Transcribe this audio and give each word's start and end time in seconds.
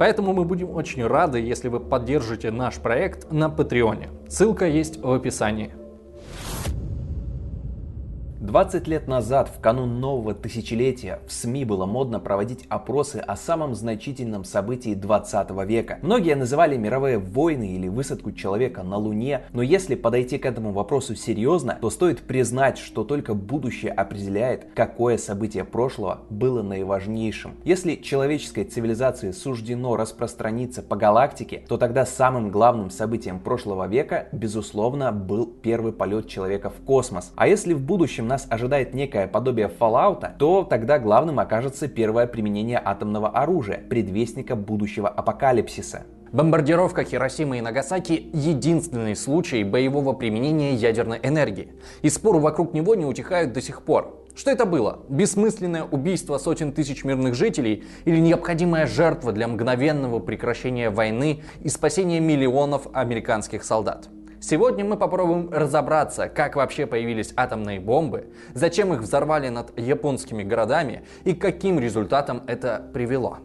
поэтому 0.00 0.32
мы 0.32 0.46
будем 0.46 0.70
очень 0.70 1.06
рады, 1.06 1.40
если 1.40 1.68
вы 1.68 1.78
поддержите 1.78 2.50
наш 2.50 2.76
проект 2.76 3.30
на 3.30 3.50
Патреоне. 3.50 4.08
Ссылка 4.28 4.66
есть 4.66 4.96
в 4.96 5.12
описании. 5.12 5.72
20 8.40 8.88
лет 8.88 9.06
назад, 9.06 9.52
в 9.54 9.60
канун 9.60 10.00
нового 10.00 10.32
тысячелетия, 10.32 11.20
в 11.26 11.32
СМИ 11.32 11.66
было 11.66 11.84
модно 11.84 12.20
проводить 12.20 12.64
опросы 12.70 13.16
о 13.16 13.36
самом 13.36 13.74
значительном 13.74 14.44
событии 14.44 14.94
20 14.94 15.50
века. 15.66 15.98
Многие 16.00 16.34
называли 16.36 16.78
мировые 16.78 17.18
войны 17.18 17.74
или 17.74 17.86
высадку 17.88 18.32
человека 18.32 18.82
на 18.82 18.96
Луне, 18.96 19.42
но 19.52 19.60
если 19.60 19.94
подойти 19.94 20.38
к 20.38 20.46
этому 20.46 20.72
вопросу 20.72 21.14
серьезно, 21.14 21.76
то 21.82 21.90
стоит 21.90 22.20
признать, 22.20 22.78
что 22.78 23.04
только 23.04 23.34
будущее 23.34 23.92
определяет, 23.92 24.68
какое 24.74 25.18
событие 25.18 25.64
прошлого 25.64 26.20
было 26.30 26.62
наиважнейшим. 26.62 27.56
Если 27.64 27.96
человеческой 27.96 28.64
цивилизации 28.64 29.32
суждено 29.32 29.96
распространиться 29.96 30.80
по 30.82 30.96
галактике, 30.96 31.62
то 31.68 31.76
тогда 31.76 32.06
самым 32.06 32.50
главным 32.50 32.88
событием 32.88 33.38
прошлого 33.38 33.86
века, 33.86 34.28
безусловно, 34.32 35.12
был 35.12 35.44
первый 35.44 35.92
полет 35.92 36.26
человека 36.26 36.70
в 36.70 36.82
космос. 36.86 37.32
А 37.36 37.46
если 37.46 37.74
в 37.74 37.82
будущем 37.82 38.29
нас 38.30 38.46
ожидает 38.48 38.94
некое 38.94 39.26
подобие 39.26 39.68
Fallout, 39.68 40.38
то 40.38 40.62
тогда 40.62 40.98
главным 40.98 41.40
окажется 41.40 41.88
первое 41.88 42.26
применение 42.26 42.80
атомного 42.82 43.28
оружия, 43.28 43.78
предвестника 43.78 44.54
будущего 44.56 45.08
апокалипсиса. 45.08 46.04
Бомбардировка 46.32 47.02
Хиросимы 47.02 47.58
и 47.58 47.60
Нагасаки– 47.60 48.30
единственный 48.32 49.16
случай 49.16 49.64
боевого 49.64 50.12
применения 50.12 50.74
ядерной 50.74 51.18
энергии. 51.24 51.72
И 52.02 52.08
споры 52.08 52.38
вокруг 52.38 52.72
него 52.72 52.94
не 52.94 53.04
утихают 53.04 53.52
до 53.52 53.60
сих 53.60 53.82
пор. 53.82 54.16
Что 54.36 54.52
это 54.52 54.64
было? 54.64 55.00
Бессмысленное 55.08 55.82
убийство 55.82 56.38
сотен 56.38 56.72
тысяч 56.72 57.02
мирных 57.02 57.34
жителей 57.34 57.82
или 58.04 58.20
необходимая 58.20 58.86
жертва 58.86 59.32
для 59.32 59.48
мгновенного 59.48 60.20
прекращения 60.20 60.88
войны 60.88 61.42
и 61.62 61.68
спасения 61.68 62.20
миллионов 62.20 62.86
американских 62.92 63.64
солдат? 63.64 64.08
Сегодня 64.40 64.86
мы 64.86 64.96
попробуем 64.96 65.50
разобраться, 65.52 66.28
как 66.28 66.56
вообще 66.56 66.86
появились 66.86 67.34
атомные 67.36 67.78
бомбы, 67.78 68.32
зачем 68.54 68.94
их 68.94 69.00
взорвали 69.00 69.50
над 69.50 69.78
японскими 69.78 70.42
городами 70.42 71.04
и 71.24 71.34
каким 71.34 71.78
результатам 71.78 72.42
это 72.46 72.82
привело. 72.94 73.38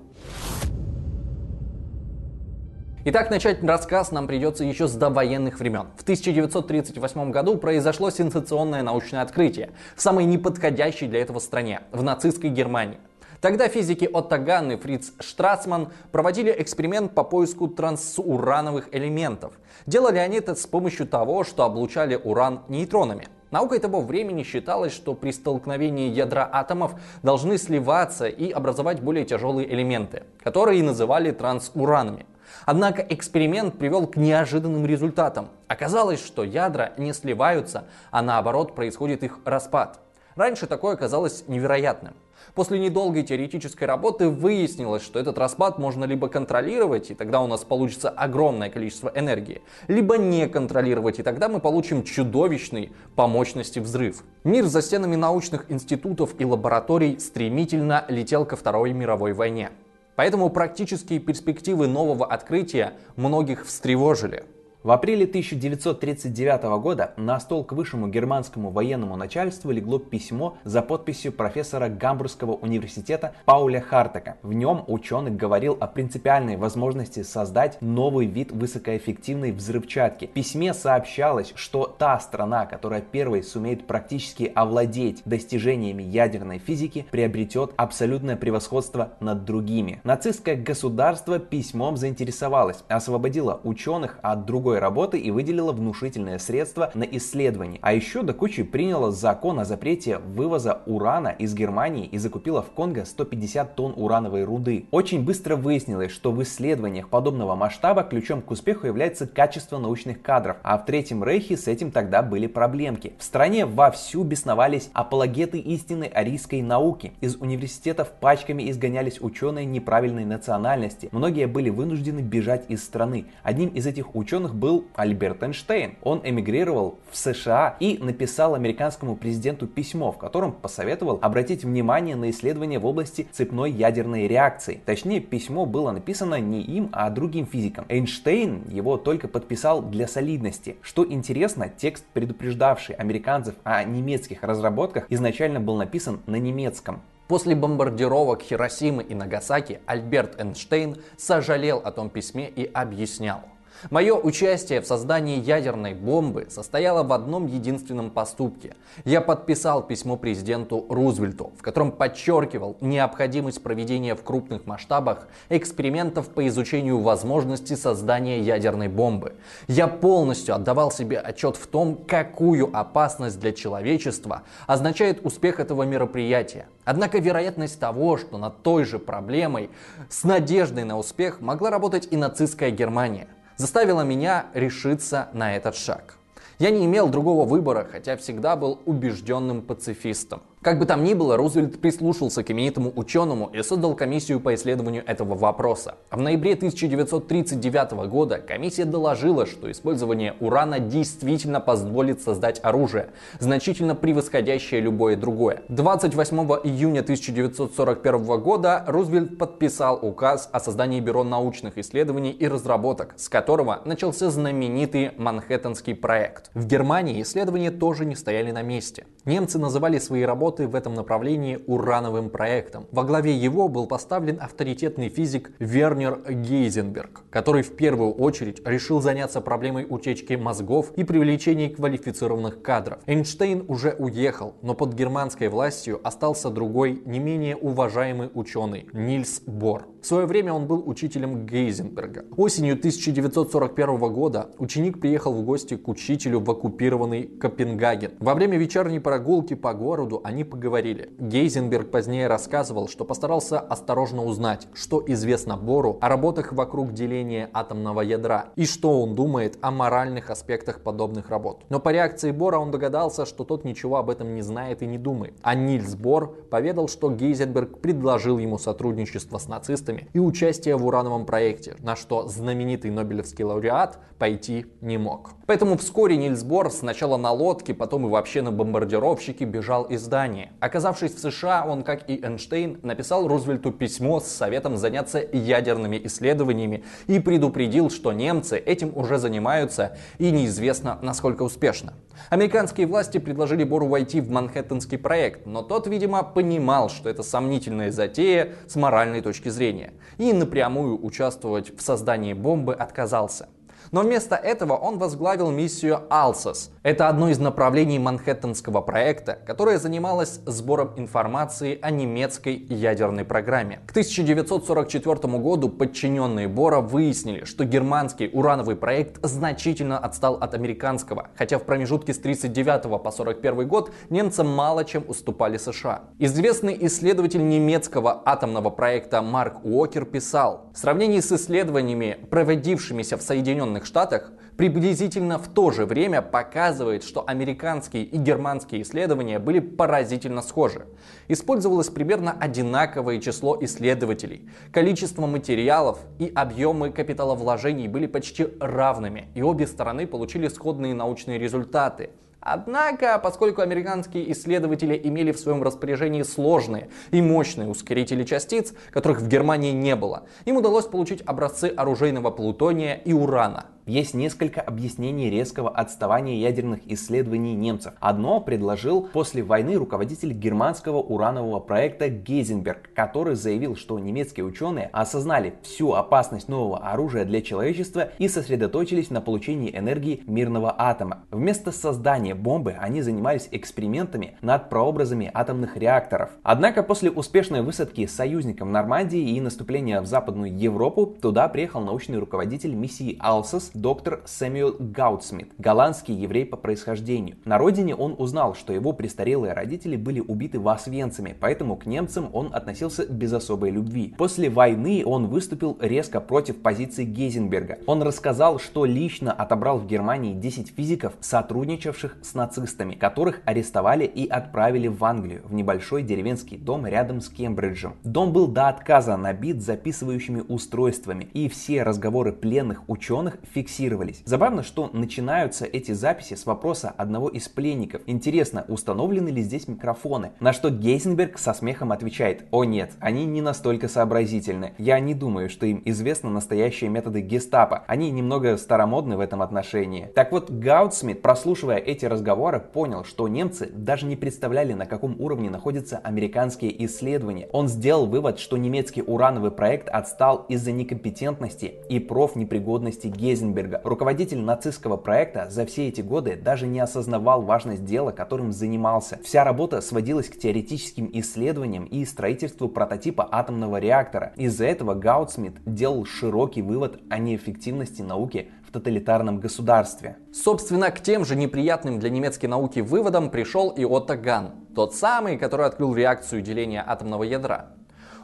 Итак, 3.08 3.30
начать 3.30 3.62
рассказ 3.62 4.12
нам 4.12 4.26
придется 4.26 4.64
еще 4.64 4.88
с 4.88 4.94
довоенных 4.94 5.60
времен. 5.60 5.90
В 5.98 6.02
1938 6.04 7.30
году 7.30 7.58
произошло 7.58 8.10
сенсационное 8.10 8.82
научное 8.82 9.22
открытие 9.22 9.72
в 9.98 10.02
самой 10.02 10.24
неподходящей 10.24 11.08
для 11.08 11.22
этого 11.22 11.40
стране, 11.40 11.82
в 11.92 12.02
нацистской 12.04 12.50
Германии. 12.50 12.98
Тогда 13.42 13.68
физики 13.68 14.10
Отто 14.12 14.38
Ганн 14.38 14.72
и 14.72 14.78
Фриц 14.78 15.14
Штрацман 15.20 15.90
проводили 16.12 16.56
эксперимент 16.58 17.14
по 17.14 17.24
поиску 17.24 17.68
трансурановых 17.68 18.90
элементов. 18.94 19.54
Делали 19.86 20.18
они 20.18 20.38
это 20.38 20.56
с 20.56 20.66
помощью 20.66 21.08
того, 21.08 21.44
что 21.44 21.64
облучали 21.64 22.16
уран 22.16 22.62
нейтронами. 22.68 23.28
Наукой 23.52 23.80
того 23.80 24.02
времени 24.02 24.44
считалось, 24.44 24.92
что 24.92 25.14
при 25.14 25.32
столкновении 25.32 26.10
ядра 26.10 26.50
атомов 26.52 26.96
должны 27.24 27.58
сливаться 27.58 28.28
и 28.28 28.52
образовать 28.52 29.00
более 29.02 29.24
тяжелые 29.24 29.72
элементы, 29.72 30.24
которые 30.44 30.84
называли 30.84 31.32
трансуранами. 31.32 32.26
Однако 32.66 33.02
эксперимент 33.02 33.78
привел 33.78 34.08
к 34.08 34.18
неожиданным 34.18 34.86
результатам. 34.86 35.50
Оказалось, 35.68 36.24
что 36.24 36.44
ядра 36.44 36.94
не 36.98 37.14
сливаются, 37.14 37.86
а 38.12 38.22
наоборот 38.22 38.76
происходит 38.76 39.24
их 39.24 39.40
распад. 39.46 40.00
Раньше 40.36 40.68
такое 40.68 40.96
казалось 40.96 41.46
невероятным. 41.48 42.14
После 42.56 42.80
недолгой 42.80 43.24
теоретической 43.24 43.86
работы 43.86 44.30
выяснилось, 44.30 45.04
что 45.04 45.20
этот 45.20 45.38
распад 45.38 45.78
можно 45.78 46.06
либо 46.06 46.30
контролировать, 46.30 47.12
и 47.12 47.14
тогда 47.14 47.42
у 47.42 47.48
нас 47.48 47.66
получится 47.66 48.10
огромное 48.10 48.70
количество 48.70 49.12
энергии, 49.14 49.62
либо 49.90 50.18
не 50.18 50.48
контролировать, 50.48 51.20
и 51.20 51.24
тогда 51.24 51.50
мы 51.50 51.60
получим 51.60 52.04
чудовищный 52.04 52.94
по 53.18 53.28
мощности 53.28 53.80
взрыв. 53.80 54.24
Мир 54.46 54.68
за 54.68 54.82
стенами 54.82 55.18
научных 55.18 55.70
институтов 55.70 56.34
и 56.40 56.46
лабораторий 56.46 57.20
стремительно 57.20 58.06
летел 58.08 58.46
ко 58.46 58.56
Второй 58.56 58.94
мировой 58.94 59.34
войне. 59.34 59.72
Поэтому 60.16 60.50
практические 60.50 61.20
перспективы 61.20 61.88
нового 61.88 62.26
открытия 62.26 62.94
многих 63.18 63.66
встревожили. 63.66 64.46
В 64.86 64.92
апреле 64.92 65.26
1939 65.26 66.64
года 66.80 67.16
на 67.18 67.40
стол 67.40 67.64
к 67.64 67.72
высшему 67.72 68.08
германскому 68.08 68.70
военному 68.70 69.16
начальству 69.16 69.72
легло 69.72 69.98
письмо 69.98 70.60
за 70.64 70.84
подписью 70.84 71.32
профессора 71.32 71.90
Гамбургского 71.90 72.52
университета 72.52 73.34
Пауля 73.46 73.82
Хартека. 73.82 74.38
В 74.44 74.54
нем 74.54 74.84
ученый 74.86 75.32
говорил 75.32 75.76
о 75.80 75.88
принципиальной 75.88 76.56
возможности 76.56 77.24
создать 77.24 77.82
новый 77.82 78.28
вид 78.28 78.52
высокоэффективной 78.52 79.54
взрывчатки. 79.54 80.28
В 80.28 80.34
письме 80.34 80.72
сообщалось, 80.76 81.54
что 81.56 81.88
та 81.88 82.20
страна, 82.20 82.68
которая 82.68 83.02
первой 83.02 83.42
сумеет 83.42 83.88
практически 83.88 84.52
овладеть 84.54 85.24
достижениями 85.26 86.04
ядерной 86.04 86.60
физики, 86.60 87.08
приобретет 87.10 87.72
абсолютное 87.76 88.36
превосходство 88.36 89.14
над 89.20 89.46
другими. 89.46 90.00
Нацистское 90.04 90.56
государство 90.56 91.40
письмом 91.40 91.98
заинтересовалось, 91.98 92.84
освободило 92.88 93.60
ученых 93.64 94.20
от 94.22 94.46
другой 94.46 94.75
другой 94.76 94.80
работы 94.80 95.20
и 95.20 95.32
выделила 95.32 95.72
внушительные 95.72 96.40
средства 96.40 96.92
на 96.94 97.04
исследование. 97.04 97.80
А 97.82 97.94
еще 97.94 98.24
до 98.24 98.34
кучи 98.34 98.64
приняла 98.64 99.12
закон 99.12 99.60
о 99.60 99.66
запрете 99.66 100.18
вывоза 100.18 100.82
урана 100.86 101.30
из 101.30 101.54
Германии 101.54 102.06
и 102.06 102.18
закупила 102.18 102.62
в 102.62 102.72
Конго 102.72 103.06
150 103.06 103.76
тонн 103.76 103.94
урановой 103.96 104.44
руды. 104.44 104.86
Очень 104.92 105.24
быстро 105.24 105.56
выяснилось, 105.56 106.12
что 106.12 106.32
в 106.32 106.42
исследованиях 106.44 107.10
подобного 107.10 107.56
масштаба 107.56 108.04
ключом 108.04 108.42
к 108.42 108.52
успеху 108.52 108.88
является 108.88 109.28
качество 109.28 109.78
научных 109.78 110.22
кадров, 110.22 110.58
а 110.64 110.78
в 110.78 110.86
Третьем 110.86 111.24
Рейхе 111.24 111.58
с 111.58 111.68
этим 111.68 111.92
тогда 111.92 112.22
были 112.22 112.48
проблемки. 112.48 113.14
В 113.18 113.24
стране 113.24 113.66
вовсю 113.66 114.24
бесновались 114.24 114.90
апологеты 114.94 115.60
истины 115.60 116.06
арийской 116.14 116.62
науки. 116.62 117.14
Из 117.22 117.36
университетов 117.36 118.12
пачками 118.20 118.70
изгонялись 118.70 119.22
ученые 119.22 119.66
неправильной 119.66 120.26
национальности. 120.26 121.10
Многие 121.12 121.48
были 121.48 121.70
вынуждены 121.70 122.20
бежать 122.20 122.66
из 122.68 122.84
страны. 122.84 123.26
Одним 123.44 123.70
из 123.70 123.86
этих 123.88 124.16
ученых 124.16 124.56
был 124.56 124.65
был 124.66 124.86
Альберт 124.96 125.44
Эйнштейн. 125.44 125.94
Он 126.02 126.22
эмигрировал 126.24 126.98
в 127.12 127.16
США 127.16 127.76
и 127.80 128.00
написал 128.02 128.56
американскому 128.56 129.16
президенту 129.16 129.68
письмо, 129.68 130.12
в 130.12 130.18
котором 130.18 130.54
посоветовал 130.54 131.20
обратить 131.22 131.64
внимание 131.64 132.16
на 132.16 132.32
исследования 132.32 132.80
в 132.80 132.86
области 132.88 133.28
цепной 133.32 133.70
ядерной 133.70 134.28
реакции. 134.28 134.82
Точнее, 134.84 135.20
письмо 135.20 135.68
было 135.68 135.92
написано 135.92 136.40
не 136.40 136.64
им, 136.64 136.90
а 136.94 137.12
другим 137.12 137.46
физикам. 137.46 137.86
Эйнштейн 137.90 138.64
его 138.68 138.98
только 138.98 139.28
подписал 139.28 139.84
для 139.84 140.08
солидности. 140.08 140.78
Что 140.82 141.06
интересно, 141.06 141.70
текст, 141.70 142.04
предупреждавший 142.14 142.96
американцев 142.96 143.54
о 143.64 143.84
немецких 143.84 144.42
разработках, 144.42 145.06
изначально 145.10 145.60
был 145.60 145.76
написан 145.76 146.22
на 146.26 146.38
немецком. 146.38 147.04
После 147.28 147.56
бомбардировок 147.56 148.42
Хиросимы 148.42 149.04
и 149.04 149.14
Нагасаки 149.14 149.80
Альберт 149.86 150.42
Эйнштейн 150.42 150.98
сожалел 151.18 151.78
о 151.78 151.92
том 151.92 152.10
письме 152.10 152.50
и 152.50 152.66
объяснял. 152.74 153.42
Мое 153.90 154.16
участие 154.16 154.82
в 154.82 154.88
создании 154.88 155.40
ядерной 155.40 155.94
бомбы 155.94 156.48
состояло 156.50 157.04
в 157.04 157.12
одном 157.14 157.46
единственном 157.46 158.10
поступке. 158.10 158.76
Я 159.04 159.22
подписал 159.22 159.84
письмо 159.84 160.18
президенту 160.18 160.86
Рузвельту, 160.90 161.52
в 161.58 161.62
котором 161.62 161.92
подчеркивал 161.92 162.78
необходимость 162.82 163.62
проведения 163.62 164.16
в 164.16 164.24
крупных 164.24 164.66
масштабах 164.66 165.28
экспериментов 165.50 166.30
по 166.30 166.48
изучению 166.48 167.02
возможности 167.02 167.76
создания 167.76 168.42
ядерной 168.42 168.88
бомбы. 168.88 169.36
Я 169.68 169.88
полностью 169.88 170.56
отдавал 170.56 170.92
себе 170.92 171.20
отчет 171.20 171.56
в 171.58 171.68
том, 171.68 171.96
какую 172.08 172.76
опасность 172.76 173.40
для 173.40 173.52
человечества 173.52 174.44
означает 174.68 175.26
успех 175.26 175.60
этого 175.60 175.84
мероприятия. 175.84 176.68
Однако 176.86 177.20
вероятность 177.20 177.80
того, 177.80 178.18
что 178.18 178.38
над 178.38 178.64
той 178.64 178.86
же 178.86 179.00
проблемой 179.00 179.70
с 180.10 180.24
надеждой 180.24 180.84
на 180.84 180.98
успех 180.98 181.42
могла 181.42 181.70
работать 181.70 182.08
и 182.12 182.18
нацистская 182.18 182.72
Германия 182.72 183.28
заставила 183.58 184.02
меня 184.02 184.48
решиться 184.54 185.30
на 185.34 185.56
этот 185.56 185.76
шаг. 185.76 186.16
Я 186.60 186.70
не 186.70 186.86
имел 186.86 187.10
другого 187.10 187.46
выбора, 187.46 187.88
хотя 187.90 188.16
всегда 188.16 188.56
был 188.56 188.80
убежденным 188.86 189.62
пацифистом. 189.62 190.42
Как 190.66 190.80
бы 190.80 190.88
там 190.88 191.04
ни 191.04 191.14
было, 191.14 191.38
Рузвельт 191.38 191.80
прислушался 191.80 192.44
к 192.44 192.50
именитому 192.50 192.92
ученому 192.96 193.52
и 193.54 193.62
создал 193.62 193.96
комиссию 193.96 194.40
по 194.40 194.56
исследованию 194.56 195.04
этого 195.06 195.36
вопроса. 195.36 195.94
В 196.10 196.20
ноябре 196.20 196.54
1939 196.54 197.92
года 198.10 198.40
комиссия 198.40 198.86
доложила, 198.86 199.46
что 199.46 199.72
использование 199.72 200.34
урана 200.40 200.80
действительно 200.80 201.60
позволит 201.60 202.24
создать 202.24 202.60
оружие, 202.64 203.12
значительно 203.38 203.94
превосходящее 203.94 204.82
любое 204.82 205.16
другое. 205.16 205.62
28 205.70 206.36
июня 206.64 207.02
1941 207.02 208.42
года 208.42 208.84
Рузвельт 208.88 209.38
подписал 209.38 210.00
указ 210.02 210.50
о 210.52 210.60
создании 210.60 211.00
Бюро 211.00 211.24
научных 211.24 211.78
исследований 211.78 212.32
и 212.32 212.48
разработок, 212.48 213.14
с 213.18 213.30
которого 213.30 213.84
начался 213.86 214.32
знаменитый 214.32 215.12
Манхэттенский 215.16 215.94
проект. 215.94 216.50
В 216.56 216.66
Германии 216.66 217.22
исследования 217.22 217.70
тоже 217.70 218.04
не 218.06 218.16
стояли 218.16 218.50
на 218.50 218.64
месте. 218.64 219.06
Немцы 219.26 219.58
называли 219.58 219.98
свои 219.98 220.22
работы 220.22 220.68
в 220.68 220.76
этом 220.76 220.94
направлении 220.94 221.60
урановым 221.66 222.30
проектом. 222.30 222.86
Во 222.92 223.04
главе 223.04 223.36
его 223.36 223.68
был 223.68 223.88
поставлен 223.88 224.38
авторитетный 224.40 225.10
физик 225.10 225.52
Вернер 225.58 226.20
Гейзенберг, 226.30 227.24
который 227.32 227.64
в 227.64 227.76
первую 227.76 228.14
очередь 228.14 228.62
решил 228.68 229.02
заняться 229.02 229.42
проблемой 229.42 229.88
утечки 229.90 230.34
мозгов 230.34 230.92
и 230.96 231.04
привлечения 231.04 231.70
квалифицированных 231.70 232.62
кадров. 232.62 233.00
Эйнштейн 233.08 233.66
уже 233.68 233.96
уехал, 233.98 234.54
но 234.62 234.76
под 234.76 234.94
германской 234.94 235.48
властью 235.48 236.00
остался 236.04 236.52
другой, 236.52 237.02
не 237.06 237.18
менее 237.18 237.56
уважаемый 237.56 238.30
ученый 238.32 238.88
Нильс 238.94 239.42
Бор. 239.42 239.88
В 240.06 240.08
свое 240.08 240.28
время 240.28 240.54
он 240.54 240.68
был 240.68 240.88
учителем 240.88 241.48
Гейзенберга. 241.48 242.26
Осенью 242.38 242.76
1941 242.76 243.98
года 244.14 244.52
ученик 244.60 245.02
приехал 245.02 245.34
в 245.34 245.44
гости 245.44 245.78
к 245.78 245.88
учителю 245.88 246.42
в 246.42 246.52
оккупированный 246.52 247.24
Копенгаген. 247.24 248.12
Во 248.20 248.36
время 248.36 248.60
вечерней 248.60 249.00
прогулки 249.00 249.56
по 249.56 249.74
городу 249.74 250.22
они 250.24 250.44
поговорили. 250.44 251.10
Гейзенберг 251.18 251.90
позднее 251.90 252.28
рассказывал, 252.28 252.88
что 252.88 253.04
постарался 253.04 253.60
осторожно 253.60 254.24
узнать, 254.24 254.68
что 254.76 255.04
известно 255.08 255.58
Бору 255.58 255.98
о 256.02 256.08
работах 256.08 256.54
вокруг 256.54 256.94
деления 256.94 257.50
атомного 257.52 258.02
ядра 258.02 258.50
и 258.56 258.68
что 258.68 259.02
он 259.02 259.16
думает 259.16 259.58
о 259.62 259.72
моральных 259.72 260.30
аспектах 260.30 260.82
подобных 260.82 261.32
работ. 261.32 261.64
Но 261.70 261.80
по 261.80 261.90
реакции 261.90 262.30
Бора 262.30 262.60
он 262.60 262.70
догадался, 262.70 263.26
что 263.26 263.44
тот 263.44 263.66
ничего 263.66 263.98
об 263.98 264.12
этом 264.12 264.36
не 264.36 264.44
знает 264.44 264.84
и 264.84 264.86
не 264.86 265.00
думает. 265.00 265.34
А 265.42 265.56
Нильс 265.56 265.96
Бор 265.96 266.28
поведал, 266.52 266.90
что 266.90 267.10
Гейзенберг 267.10 267.80
предложил 267.80 268.38
ему 268.38 268.60
сотрудничество 268.60 269.40
с 269.40 269.48
нацистами 269.48 269.95
и 270.14 270.20
участие 270.20 270.76
в 270.76 270.86
урановом 270.86 271.26
проекте, 271.26 271.76
на 271.80 271.96
что 271.96 272.28
знаменитый 272.28 272.92
нобелевский 272.92 273.44
лауреат 273.44 274.00
пойти 274.18 274.66
не 274.82 274.98
мог. 274.98 275.32
Поэтому 275.48 275.78
вскоре 275.78 276.18
Нильс 276.18 276.42
Бор 276.44 276.72
сначала 276.72 277.18
на 277.18 277.32
лодке, 277.32 277.76
потом 277.76 278.08
и 278.08 278.10
вообще 278.10 278.42
на 278.42 278.52
бомбардировщике 278.52 279.46
бежал 279.46 279.84
из 279.84 280.02
здания. 280.02 280.52
Оказавшись 280.60 281.14
в 281.14 281.20
США, 281.20 281.66
он, 281.68 281.84
как 281.84 282.10
и 282.10 282.20
Эйнштейн, 282.20 282.80
написал 282.82 283.28
Рузвельту 283.28 283.72
письмо 283.72 284.20
с 284.20 284.26
советом 284.26 284.76
заняться 284.78 285.20
ядерными 285.20 286.02
исследованиями 286.04 286.84
и 287.06 287.20
предупредил, 287.20 287.92
что 287.92 288.12
немцы 288.12 288.58
этим 288.58 288.92
уже 288.98 289.20
занимаются 289.20 289.98
и 290.18 290.32
неизвестно 290.32 290.98
насколько 291.04 291.44
успешно. 291.44 291.94
Американские 292.32 292.88
власти 292.88 293.20
предложили 293.20 293.64
Бору 293.64 293.88
войти 293.88 294.22
в 294.22 294.32
Манхэттенский 294.32 294.98
проект, 294.98 295.46
но 295.46 295.62
тот, 295.62 295.86
видимо, 295.86 296.24
понимал, 296.24 296.90
что 296.90 297.08
это 297.08 297.22
сомнительная 297.22 297.92
затея 297.92 298.54
с 298.68 298.76
моральной 298.76 299.22
точки 299.22 299.50
зрения, 299.50 299.94
и 300.18 300.34
напрямую 300.34 301.06
участвовать 301.06 301.78
в 301.78 301.84
создании 301.84 302.34
бомбы 302.34 302.74
отказался. 302.74 303.48
Но 303.92 304.02
вместо 304.02 304.36
этого 304.36 304.74
он 304.74 304.98
возглавил 304.98 305.52
миссию 305.52 306.02
ALSOS. 306.10 306.70
Это 306.84 307.08
одно 307.08 307.30
из 307.30 307.40
направлений 307.40 308.00
Манхэттенского 308.00 308.82
проекта, 308.82 309.40
которое 309.46 309.78
занималось 309.80 310.40
сбором 310.46 310.94
информации 310.98 311.80
о 311.82 311.92
немецкой 311.92 312.56
ядерной 312.56 313.26
программе. 313.26 313.82
К 313.88 313.92
1944 313.92 315.38
году 315.40 315.70
подчиненные 315.70 316.48
Бора 316.48 316.82
выяснили, 316.82 317.44
что 317.46 317.66
германский 317.66 318.30
урановый 318.32 318.76
проект 318.76 319.24
значительно 319.26 319.98
отстал 319.98 320.36
от 320.36 320.54
американского, 320.54 321.30
хотя 321.36 321.58
в 321.58 321.64
промежутке 321.64 322.14
с 322.14 322.20
1939 322.20 322.84
по 322.84 322.96
1941 322.96 323.68
год 323.68 323.92
немцы 324.10 324.44
мало 324.44 324.86
чем 324.86 325.04
уступали 325.08 325.58
США. 325.58 326.04
Известный 326.20 326.78
исследователь 326.88 327.48
немецкого 327.48 328.22
атомного 328.26 328.70
проекта 328.70 329.22
Марк 329.22 329.66
Уокер 329.66 330.06
писал, 330.06 330.70
в 330.74 330.78
сравнении 330.78 331.20
с 331.20 331.32
исследованиями, 331.32 332.18
проводившимися 332.30 333.18
в 333.18 333.22
Соединенных 333.22 333.75
Соединенных 333.76 333.86
Штатах 333.86 334.32
приблизительно 334.58 335.38
в 335.38 335.50
то 335.50 335.72
же 335.72 335.86
время 335.86 336.22
показывает, 336.22 337.04
что 337.04 337.26
американские 337.28 338.04
и 338.04 338.18
германские 338.18 338.84
исследования 338.84 339.38
были 339.38 339.60
поразительно 339.60 340.42
схожи. 340.42 340.86
Использовалось 341.28 341.90
примерно 341.90 342.32
одинаковое 342.32 343.20
число 343.20 343.58
исследователей. 343.62 344.50
Количество 344.72 345.28
материалов 345.28 346.00
и 346.20 346.32
объемы 346.34 346.92
капиталовложений 346.92 347.90
были 347.90 348.08
почти 348.08 348.48
равными, 348.60 349.28
и 349.36 349.42
обе 349.42 349.68
стороны 349.68 350.08
получили 350.08 350.48
сходные 350.48 350.94
научные 350.94 351.38
результаты. 351.38 352.12
Однако, 352.46 353.18
поскольку 353.18 353.64
американские 353.64 354.32
исследователи 354.32 355.02
имели 355.04 355.32
в 355.32 355.40
своем 355.40 355.64
распоряжении 355.64 356.22
сложные 356.22 356.90
и 357.10 357.20
мощные 357.20 357.68
ускорители 357.68 358.24
частиц, 358.24 358.76
которых 358.92 359.20
в 359.20 359.28
Германии 359.28 359.72
не 359.72 359.96
было, 359.96 360.28
им 360.46 360.58
удалось 360.58 360.86
получить 360.86 361.24
образцы 361.26 361.74
оружейного 361.76 362.30
плутония 362.30 363.02
и 363.04 363.14
урана. 363.14 363.66
Есть 363.86 364.16
несколько 364.16 364.62
объяснений 364.62 365.30
резкого 365.30 365.70
отставания 365.70 366.40
ядерных 366.40 366.80
исследований 366.88 367.54
немцев. 367.54 367.94
Одно 368.00 368.42
предложил 368.42 369.04
после 369.04 369.44
войны 369.44 369.76
руководитель 369.76 370.34
германского 370.34 370.98
уранового 370.98 371.60
проекта 371.60 372.10
Гейзенберг, 372.10 372.90
который 372.96 373.36
заявил, 373.36 373.76
что 373.76 374.00
немецкие 374.00 374.44
ученые 374.44 374.90
осознали 374.92 375.54
всю 375.62 375.94
опасность 375.94 376.50
нового 376.50 376.80
оружия 376.80 377.26
для 377.26 377.44
человечества 377.44 378.10
и 378.18 378.28
сосредоточились 378.28 379.12
на 379.12 379.22
получении 379.22 379.70
энергии 379.78 380.24
мирного 380.26 380.74
атома. 380.76 381.26
Вместо 381.30 381.72
создания 381.72 382.34
бомбы 382.34 382.72
они 382.72 383.04
занимались 383.04 383.50
экспериментами 383.52 384.36
над 384.42 384.68
прообразами 384.72 385.30
атомных 385.32 385.78
реакторов. 385.78 386.32
Однако 386.42 386.82
после 386.82 387.12
успешной 387.12 387.62
высадки 387.62 388.08
союзником 388.08 388.72
Нормандии 388.72 389.36
и 389.36 389.40
наступления 389.40 390.02
в 390.02 390.08
Западную 390.08 390.58
Европу 390.58 391.06
туда 391.22 391.48
приехал 391.50 391.82
научный 391.82 392.18
руководитель 392.18 392.74
миссии 392.74 393.16
Алсос 393.20 393.74
доктор 393.76 394.22
Сэмюэл 394.26 394.78
Гаутсмит, 394.80 395.52
голландский 395.58 396.16
еврей 396.16 396.46
по 396.46 396.58
происхождению. 396.58 397.38
На 397.46 397.58
родине 397.58 397.96
он 397.96 398.16
узнал, 398.18 398.56
что 398.56 398.74
его 398.74 398.94
престарелые 398.94 399.54
родители 399.54 399.96
были 399.96 400.20
убиты 400.20 400.60
в 400.60 400.68
Освенциме, 400.68 401.36
поэтому 401.40 401.76
к 401.76 401.86
немцам 401.86 402.30
он 402.34 402.50
относился 402.54 403.06
без 403.06 403.34
особой 403.34 403.72
любви. 403.72 404.16
После 404.18 404.50
войны 404.50 405.04
он 405.06 405.28
выступил 405.28 405.78
резко 405.82 406.22
против 406.22 406.62
позиции 406.62 407.04
Гейзенберга. 407.04 407.80
Он 407.86 408.02
рассказал, 408.02 408.60
что 408.60 408.86
лично 408.86 409.32
отобрал 409.32 409.80
в 409.80 409.88
Германии 409.88 410.34
10 410.34 410.70
физиков, 410.70 411.14
сотрудничавших 411.20 412.18
с 412.22 412.34
нацистами, 412.34 412.96
которых 412.96 413.42
арестовали 413.46 414.06
и 414.06 414.28
отправили 414.28 414.88
в 414.88 415.04
Англию, 415.04 415.42
в 415.46 415.54
небольшой 415.54 416.04
деревенский 416.04 416.58
дом 416.58 416.88
рядом 416.88 417.22
с 417.22 417.30
Кембриджем. 417.30 417.96
Дом 418.04 418.32
был 418.34 418.48
до 418.48 418.70
отказа 418.70 419.18
набит 419.18 419.62
записывающими 419.62 420.44
устройствами, 420.48 421.28
и 421.34 421.50
все 421.50 421.84
разговоры 421.84 422.32
пленных 422.32 422.88
ученых 422.88 423.38
фиксировали 423.54 423.65
фиксировались. 423.66 424.22
Забавно, 424.26 424.62
что 424.62 424.90
начинаются 424.94 425.66
эти 425.66 425.92
записи 425.92 426.36
с 426.36 426.46
вопроса 426.46 426.94
одного 426.96 427.30
из 427.30 427.50
пленников. 427.50 428.02
Интересно, 428.06 428.64
установлены 428.68 429.30
ли 429.30 429.42
здесь 429.42 429.68
микрофоны? 429.68 430.32
На 430.40 430.54
что 430.54 430.70
Гейзенберг 430.70 431.40
со 431.40 431.54
смехом 431.54 431.92
отвечает, 431.92 432.46
о 432.52 432.64
нет, 432.64 432.92
они 433.00 433.26
не 433.26 433.42
настолько 433.42 433.88
сообразительны. 433.88 434.74
Я 434.78 435.00
не 435.00 435.16
думаю, 435.16 435.50
что 435.50 435.66
им 435.66 435.82
известны 435.84 436.30
настоящие 436.30 436.90
методы 436.92 437.22
гестапо. 437.22 437.84
Они 437.88 438.12
немного 438.12 438.56
старомодны 438.58 439.18
в 439.18 439.20
этом 439.20 439.42
отношении. 439.42 440.10
Так 440.14 440.32
вот, 440.32 440.52
Гаутсмит, 440.52 441.22
прослушивая 441.24 441.78
эти 441.78 442.06
разговоры, 442.06 442.60
понял, 442.60 443.04
что 443.04 443.28
немцы 443.28 443.70
даже 443.74 444.06
не 444.06 444.16
представляли, 444.16 444.74
на 444.74 444.86
каком 444.86 445.20
уровне 445.20 445.50
находятся 445.50 445.98
американские 445.98 446.86
исследования. 446.86 447.50
Он 447.52 447.68
сделал 447.68 448.06
вывод, 448.06 448.40
что 448.40 448.58
немецкий 448.58 449.02
урановый 449.02 449.52
проект 449.52 449.90
отстал 449.90 450.46
из-за 450.50 450.72
некомпетентности 450.72 451.76
и 451.90 452.00
профнепригодности 452.00 453.08
Гейзенберга 453.08 453.55
Гейзенберга, 453.56 453.82
руководитель 453.84 454.42
нацистского 454.42 454.98
проекта, 454.98 455.48
за 455.50 455.66
все 455.66 455.88
эти 455.88 456.02
годы 456.02 456.36
даже 456.36 456.68
не 456.68 456.80
осознавал 456.80 457.42
важность 457.42 457.86
дела, 457.86 458.12
которым 458.12 458.52
занимался. 458.52 459.20
Вся 459.24 459.44
работа 459.44 459.82
сводилась 459.82 460.30
к 460.30 460.38
теоретическим 460.38 461.10
исследованиям 461.14 461.86
и 461.86 462.06
строительству 462.06 462.68
прототипа 462.68 463.28
атомного 463.32 463.78
реактора. 463.78 464.34
Из-за 464.36 464.66
этого 464.66 464.94
Гаутсмит 464.94 465.56
делал 465.66 466.06
широкий 466.06 466.62
вывод 466.62 467.00
о 467.10 467.18
неэффективности 467.18 468.02
науки 468.02 468.50
в 468.68 468.72
тоталитарном 468.72 469.40
государстве. 469.40 470.18
Собственно, 470.34 470.92
к 470.92 471.02
тем 471.02 471.24
же 471.24 471.36
неприятным 471.36 472.00
для 472.00 472.10
немецкой 472.10 472.48
науки 472.48 472.82
выводам 472.82 473.30
пришел 473.30 473.70
и 473.70 473.86
Отто 473.86 474.18
Ган, 474.18 474.52
тот 474.76 474.94
самый, 474.94 475.38
который 475.38 475.66
открыл 475.66 475.96
реакцию 475.96 476.42
деления 476.42 476.84
атомного 476.86 477.24
ядра. 477.24 477.75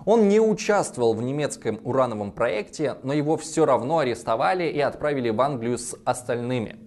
Он 0.06 0.28
не 0.28 0.40
участвовал 0.40 1.14
в 1.14 1.22
немецком 1.22 1.80
урановом 1.84 2.32
проекте, 2.32 2.96
но 3.04 3.14
его 3.14 3.38
все 3.38 3.66
равно 3.66 4.00
арестовали 4.00 4.64
и 4.64 4.80
отправили 4.80 5.30
в 5.30 5.40
Англию 5.42 5.78
с 5.78 5.96
остальными. 6.06 6.78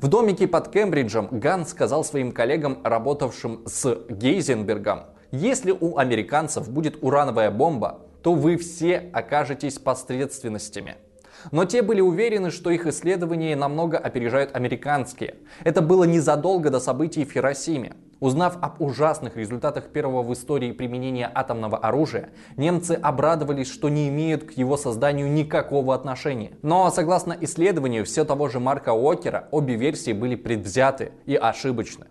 В 0.00 0.08
домике 0.08 0.48
под 0.48 0.68
Кембриджем 0.68 1.28
Ганн 1.30 1.66
сказал 1.66 2.04
своим 2.04 2.32
коллегам, 2.32 2.78
работавшим 2.82 3.62
с 3.66 3.94
Гейзенбергом, 4.08 5.04
если 5.30 5.72
у 5.72 5.98
американцев 5.98 6.70
будет 6.70 7.02
урановая 7.02 7.50
бомба, 7.50 8.00
то 8.22 8.34
вы 8.34 8.56
все 8.56 9.10
окажетесь 9.12 9.78
посредственностями. 9.78 10.96
Но 11.50 11.64
те 11.64 11.82
были 11.82 12.00
уверены, 12.00 12.50
что 12.50 12.70
их 12.70 12.86
исследования 12.86 13.56
намного 13.56 13.98
опережают 13.98 14.54
американские. 14.54 15.34
Это 15.64 15.82
было 15.82 16.04
незадолго 16.04 16.70
до 16.70 16.80
событий 16.80 17.24
в 17.24 17.32
Хиросиме. 17.32 17.94
Узнав 18.24 18.56
об 18.62 18.80
ужасных 18.80 19.36
результатах 19.36 19.88
первого 19.88 20.22
в 20.22 20.32
истории 20.32 20.72
применения 20.72 21.30
атомного 21.34 21.76
оружия, 21.76 22.30
немцы 22.56 22.92
обрадовались, 22.92 23.70
что 23.70 23.90
не 23.90 24.08
имеют 24.08 24.44
к 24.44 24.52
его 24.52 24.78
созданию 24.78 25.30
никакого 25.30 25.94
отношения. 25.94 26.52
Но 26.62 26.90
согласно 26.90 27.36
исследованию 27.38 28.06
все 28.06 28.24
того 28.24 28.48
же 28.48 28.60
Марка 28.60 28.94
Уокера, 28.94 29.48
обе 29.50 29.74
версии 29.74 30.14
были 30.14 30.36
предвзяты 30.36 31.12
и 31.26 31.34
ошибочны. 31.34 32.06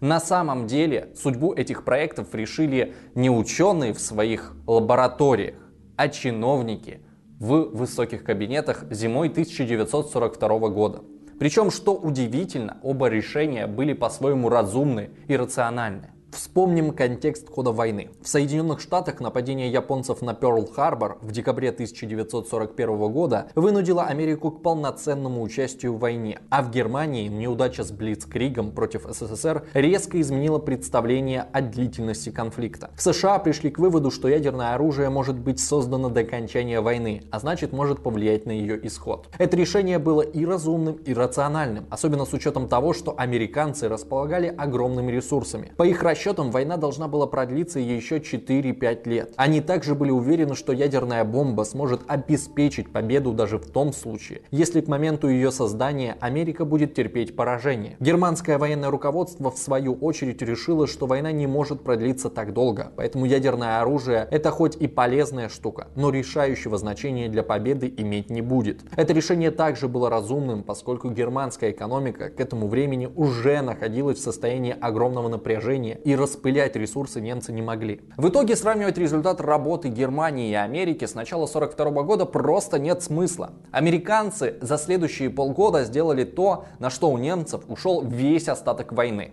На 0.00 0.20
самом 0.20 0.66
деле 0.66 1.14
судьбу 1.16 1.54
этих 1.54 1.82
проектов 1.82 2.34
решили 2.34 2.94
не 3.14 3.30
ученые 3.30 3.94
в 3.94 4.00
своих 4.00 4.54
лабораториях, 4.66 5.56
а 5.96 6.10
чиновники 6.10 7.00
в 7.40 7.74
высоких 7.74 8.22
кабинетах 8.22 8.84
зимой 8.90 9.28
1942 9.30 10.68
года. 10.68 11.04
Причем, 11.38 11.70
что 11.70 11.94
удивительно, 11.94 12.78
оба 12.82 13.08
решения 13.08 13.66
были 13.66 13.92
по-своему 13.92 14.48
разумны 14.48 15.10
и 15.28 15.36
рациональны. 15.36 16.10
Вспомним 16.30 16.92
контекст 16.92 17.48
хода 17.48 17.72
войны. 17.72 18.10
В 18.22 18.28
Соединенных 18.28 18.80
Штатах 18.80 19.20
нападение 19.20 19.72
японцев 19.72 20.20
на 20.20 20.34
Пёрл-Харбор 20.34 21.16
в 21.22 21.32
декабре 21.32 21.70
1941 21.70 23.10
года 23.10 23.48
вынудило 23.54 24.04
Америку 24.04 24.50
к 24.50 24.62
полноценному 24.62 25.42
участию 25.42 25.94
в 25.94 26.00
войне, 26.00 26.40
а 26.50 26.62
в 26.62 26.70
Германии 26.70 27.28
неудача 27.28 27.82
с 27.82 27.90
Блицкригом 27.90 28.72
против 28.72 29.06
СССР 29.08 29.64
резко 29.72 30.20
изменила 30.20 30.58
представление 30.58 31.46
о 31.50 31.62
длительности 31.62 32.28
конфликта. 32.28 32.90
В 32.94 33.02
США 33.02 33.38
пришли 33.38 33.70
к 33.70 33.78
выводу, 33.78 34.10
что 34.10 34.28
ядерное 34.28 34.74
оружие 34.74 35.08
может 35.08 35.38
быть 35.38 35.60
создано 35.60 36.10
до 36.10 36.20
окончания 36.20 36.82
войны, 36.82 37.22
а 37.30 37.40
значит 37.40 37.72
может 37.72 38.02
повлиять 38.02 38.44
на 38.44 38.52
ее 38.52 38.78
исход. 38.86 39.28
Это 39.38 39.56
решение 39.56 39.98
было 39.98 40.20
и 40.20 40.44
разумным, 40.44 40.96
и 40.96 41.14
рациональным, 41.14 41.86
особенно 41.88 42.26
с 42.26 42.34
учетом 42.34 42.68
того, 42.68 42.92
что 42.92 43.14
американцы 43.16 43.88
располагали 43.88 44.54
огромными 44.56 45.10
ресурсами. 45.10 45.72
По 45.76 45.84
их 45.84 46.02
расчетам, 46.02 46.17
война 46.26 46.76
должна 46.76 47.08
была 47.08 47.26
продлиться 47.26 47.78
еще 47.78 48.18
4-5 48.18 49.08
лет. 49.08 49.32
Они 49.36 49.60
также 49.60 49.94
были 49.94 50.10
уверены, 50.10 50.54
что 50.54 50.72
ядерная 50.72 51.24
бомба 51.24 51.62
сможет 51.62 52.02
обеспечить 52.06 52.92
победу 52.92 53.32
даже 53.32 53.58
в 53.58 53.70
том 53.70 53.92
случае, 53.92 54.42
если 54.50 54.80
к 54.80 54.88
моменту 54.88 55.28
ее 55.28 55.50
создания 55.50 56.16
Америка 56.20 56.64
будет 56.64 56.94
терпеть 56.94 57.36
поражение. 57.36 57.96
Германское 58.00 58.58
военное 58.58 58.90
руководство 58.90 59.50
в 59.50 59.58
свою 59.58 59.94
очередь 59.94 60.42
решило, 60.42 60.86
что 60.86 61.06
война 61.06 61.32
не 61.32 61.46
может 61.46 61.82
продлиться 61.82 62.30
так 62.30 62.52
долго, 62.52 62.92
поэтому 62.96 63.24
ядерное 63.24 63.80
оружие 63.80 64.26
это 64.30 64.50
хоть 64.50 64.76
и 64.76 64.86
полезная 64.86 65.48
штука, 65.48 65.88
но 65.94 66.10
решающего 66.10 66.78
значения 66.78 67.28
для 67.28 67.42
победы 67.42 67.92
иметь 67.96 68.30
не 68.30 68.42
будет. 68.42 68.80
Это 68.96 69.12
решение 69.12 69.50
также 69.50 69.88
было 69.88 70.10
разумным, 70.10 70.62
поскольку 70.62 71.10
германская 71.10 71.70
экономика 71.70 72.30
к 72.30 72.40
этому 72.40 72.68
времени 72.68 73.08
уже 73.14 73.60
находилась 73.62 74.18
в 74.18 74.22
состоянии 74.22 74.76
огромного 74.78 75.28
напряжения 75.28 76.00
и 76.08 76.16
распылять 76.16 76.74
ресурсы 76.74 77.20
немцы 77.20 77.52
не 77.52 77.60
могли. 77.60 78.00
В 78.16 78.30
итоге 78.30 78.56
сравнивать 78.56 78.96
результат 78.96 79.42
работы 79.42 79.88
Германии 79.88 80.50
и 80.50 80.54
Америки 80.54 81.04
с 81.04 81.14
начала 81.14 81.44
1942 81.44 82.02
года 82.02 82.24
просто 82.24 82.78
нет 82.78 83.02
смысла. 83.02 83.52
Американцы 83.72 84.56
за 84.62 84.78
следующие 84.78 85.28
полгода 85.28 85.84
сделали 85.84 86.24
то, 86.24 86.64
на 86.78 86.88
что 86.88 87.10
у 87.10 87.18
немцев 87.18 87.60
ушел 87.68 88.02
весь 88.02 88.48
остаток 88.48 88.92
войны 88.92 89.32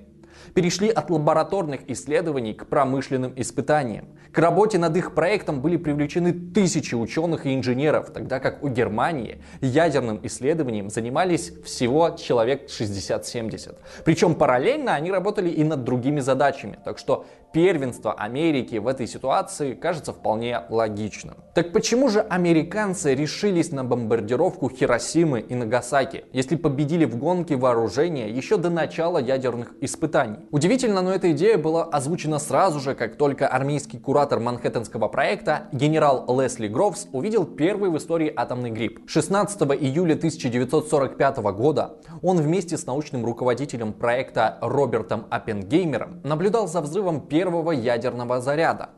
перешли 0.53 0.89
от 0.89 1.09
лабораторных 1.09 1.81
исследований 1.89 2.53
к 2.53 2.67
промышленным 2.67 3.33
испытаниям. 3.35 4.07
К 4.31 4.39
работе 4.39 4.77
над 4.77 4.95
их 4.97 5.13
проектом 5.15 5.61
были 5.61 5.77
привлечены 5.77 6.33
тысячи 6.33 6.93
ученых 6.93 7.45
и 7.45 7.55
инженеров, 7.55 8.11
тогда 8.13 8.39
как 8.39 8.63
у 8.63 8.67
Германии 8.67 9.41
ядерным 9.61 10.19
исследованием 10.23 10.89
занимались 10.89 11.53
всего 11.63 12.11
человек 12.11 12.67
60-70. 12.67 13.77
Причем 14.03 14.35
параллельно 14.35 14.93
они 14.93 15.11
работали 15.11 15.49
и 15.49 15.63
над 15.63 15.83
другими 15.83 16.19
задачами, 16.19 16.77
так 16.83 16.97
что 16.97 17.25
первенство 17.55 18.11
Америки 18.11 18.75
в 18.75 18.85
этой 18.85 19.07
ситуации 19.07 19.75
кажется 19.75 20.11
вполне 20.11 20.63
логичным. 20.67 21.35
Так 21.53 21.71
почему 21.71 22.09
же 22.09 22.19
американцы 22.19 23.15
решились 23.15 23.71
на 23.71 23.85
бомбардировку 23.85 24.69
Хиросимы 24.69 25.39
и 25.39 25.55
Нагасаки, 25.55 26.25
если 26.33 26.57
победили 26.57 27.05
в 27.05 27.15
гонке 27.15 27.55
вооружения 27.55 28.29
еще 28.29 28.57
до 28.57 28.69
начала 28.69 29.19
ядерных 29.19 29.71
испытаний? 29.79 30.39
Удивительно, 30.51 31.01
но 31.01 31.13
эта 31.13 31.31
идея 31.31 31.57
была 31.57 31.85
озвучена 31.85 32.39
сразу 32.39 32.81
же, 32.81 32.93
как 32.93 33.15
только 33.15 33.47
армейский 33.47 33.99
куратор 33.99 34.41
Манхэттенского 34.41 35.07
проекта 35.07 35.69
генерал 35.71 36.25
Лесли 36.27 36.67
Гроувс 36.67 37.07
увидел 37.13 37.45
первый 37.45 37.89
в 37.89 37.97
истории 37.97 38.33
атомный 38.35 38.71
гриб. 38.71 38.99
16 39.07 39.61
июля 39.79 40.15
1945 40.15 41.37
года 41.37 41.93
он 42.21 42.35
вместе 42.35 42.77
с 42.77 42.85
научным 42.85 43.23
руководителем 43.23 43.93
проекта 43.93 44.57
Робертом 44.59 45.25
Оппенгеймером 45.29 46.19
наблюдал 46.25 46.67
за 46.67 46.81
взрывом 46.81 47.21
первого 47.21 47.44
первого 47.45 47.71
ядерного 47.73 48.41
заряда. 48.41 48.89